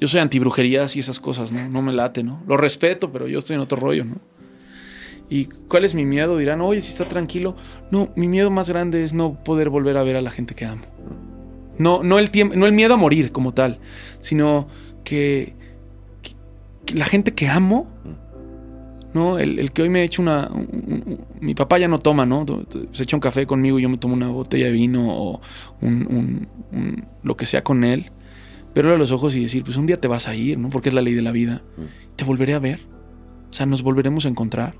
[0.00, 1.68] Yo soy antibrujerías y esas cosas, ¿no?
[1.68, 2.42] No me late, ¿no?
[2.46, 4.16] Lo respeto, pero yo estoy en otro rollo, ¿no?
[5.28, 6.38] ¿Y cuál es mi miedo?
[6.38, 7.56] Dirán, oye, si está tranquilo.
[7.90, 10.66] No, mi miedo más grande es no poder volver a ver a la gente que
[10.66, 10.84] amo.
[11.78, 13.80] No, no, el, no el miedo a morir como tal,
[14.18, 14.68] sino
[15.02, 15.56] que
[16.94, 17.88] la gente que amo,
[19.14, 19.38] ¿no?
[19.38, 20.50] El, que hoy me ha hecho una...
[21.40, 22.44] mi papá ya no toma, ¿no?
[22.92, 25.40] Se echa un café conmigo y yo me tomo una botella de vino o
[25.80, 26.48] un,
[27.22, 28.12] lo que sea con él.
[28.74, 30.68] Verlo a los ojos y decir, pues un día te vas a ir, ¿no?
[30.68, 31.62] Porque es la ley de la vida.
[32.14, 32.80] Te volveré a ver.
[33.50, 34.74] O sea, nos volveremos a encontrar.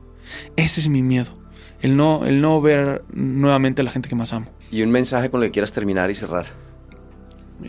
[0.57, 1.39] Ese es mi miedo.
[1.81, 4.51] El no, el no ver nuevamente a la gente que más amo.
[4.71, 6.47] ¿Y un mensaje con el que quieras terminar y cerrar?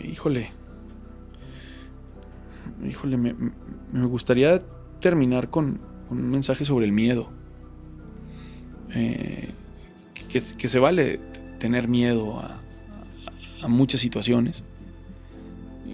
[0.04, 0.50] Híjole.
[2.86, 3.34] Híjole, me,
[3.92, 4.58] me gustaría
[5.00, 5.80] terminar con,
[6.10, 7.30] un mensaje sobre el miedo.
[8.94, 9.48] Eh,
[10.28, 11.20] que, se vale
[11.58, 14.62] tener miedo a, muchas situaciones.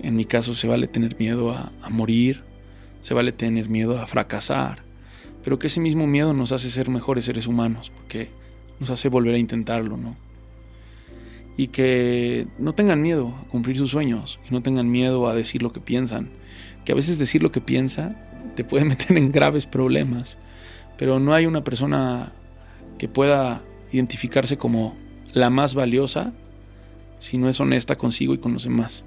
[0.02, 2.42] En mi caso se vale tener miedo a, a, morir,
[3.00, 4.82] se vale tener miedo a fracasar,
[5.42, 8.30] pero que ese mismo miedo nos hace ser mejores seres humanos, porque
[8.80, 10.16] nos hace volver a intentarlo, ¿no?
[11.56, 15.62] Y que no tengan miedo a cumplir sus sueños, y no tengan miedo a decir
[15.62, 16.30] lo que piensan,
[16.84, 18.16] que a veces decir lo que piensa
[18.54, 20.38] te puede meter en graves problemas,
[20.96, 22.32] pero no hay una persona
[22.98, 23.62] que pueda
[23.92, 24.96] identificarse como
[25.32, 26.32] la más valiosa
[27.18, 29.04] si no es honesta consigo y con los demás.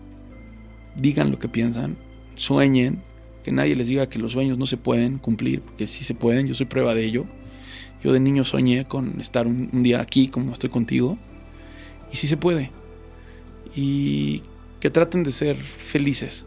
[0.95, 1.98] Digan lo que piensan,
[2.36, 3.04] sueñen,
[3.44, 6.48] que nadie les diga que los sueños no se pueden cumplir, porque sí se pueden,
[6.48, 7.26] yo soy prueba de ello,
[8.04, 11.18] Yo de niño soñé con estar un, día aquí como estoy contigo.
[12.12, 12.70] Y sí se puede.
[13.76, 14.44] Y
[14.80, 16.45] que traten de ser felices.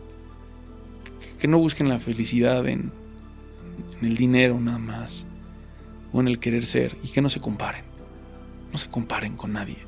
[1.41, 2.93] Que no busquen la felicidad en,
[4.01, 5.27] en el dinero nada más.
[6.12, 6.97] O en el querer ser.
[7.03, 7.85] Y que no se comparen.
[8.73, 9.79] No se comparen con nadie.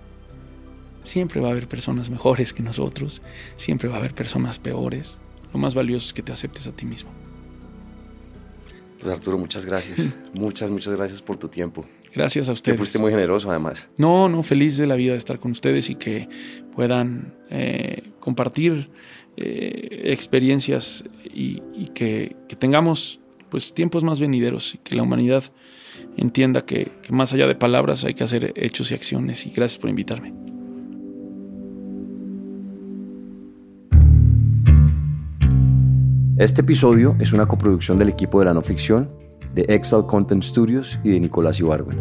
[1.05, 3.23] Siempre va a haber personas mejores que nosotros.
[3.57, 5.19] Siempre va a haber personas peores.
[5.53, 7.11] Lo más valioso es que te aceptes a ti mismo.
[9.01, 10.09] Pues Arturo, muchas gracias.
[10.35, 11.85] muchas, muchas gracias por tu tiempo.
[12.15, 12.79] Gracias a Que ustedes.
[12.79, 13.89] fuiste muy generoso además.
[13.99, 16.29] No, no, feliz de la vida de estar con ustedes y que
[16.75, 18.91] puedan eh, compartir
[19.37, 21.61] eh, experiencias y,
[21.95, 25.45] que, tengamos pues tiempos más venideros y que la humanidad
[26.17, 29.79] entienda que, que más allá de palabras hay que hacer hechos y acciones y gracias
[29.79, 30.33] por invitarme.
[36.39, 39.11] Este episodio es una coproducción del equipo de la no ficción,
[39.55, 41.99] de Excel Content Studios y de Nicolás Ibargüen.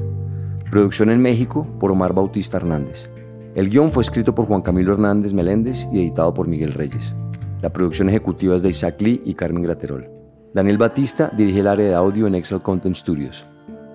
[0.69, 3.09] Producción en México por Omar Bautista Hernández.
[3.53, 7.13] El guion fue escrito por Juan Camilo Hernández Meléndez y editado por Miguel Reyes.
[7.61, 10.09] La producción ejecutiva es de Isaac Lee y Carmen Graterol.
[10.53, 13.45] Daniel Batista dirige el área de audio en Excel Content Studios.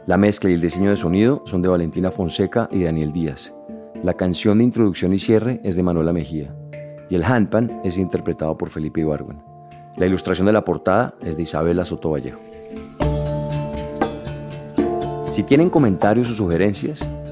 [0.06, 3.54] La mezcla y el diseño de sonido son de Valentina Fonseca y Daniel Díaz.
[4.02, 6.54] La canción de introducción y cierre es de Manuela Mejía.
[7.08, 9.42] Y el handpan es interpretado por Felipe Ibargüen.
[9.96, 12.40] La ilustración de la portada es de Isabela Soto Vallejo.
[15.30, 17.08] Si tienen comentarios o sugerencias,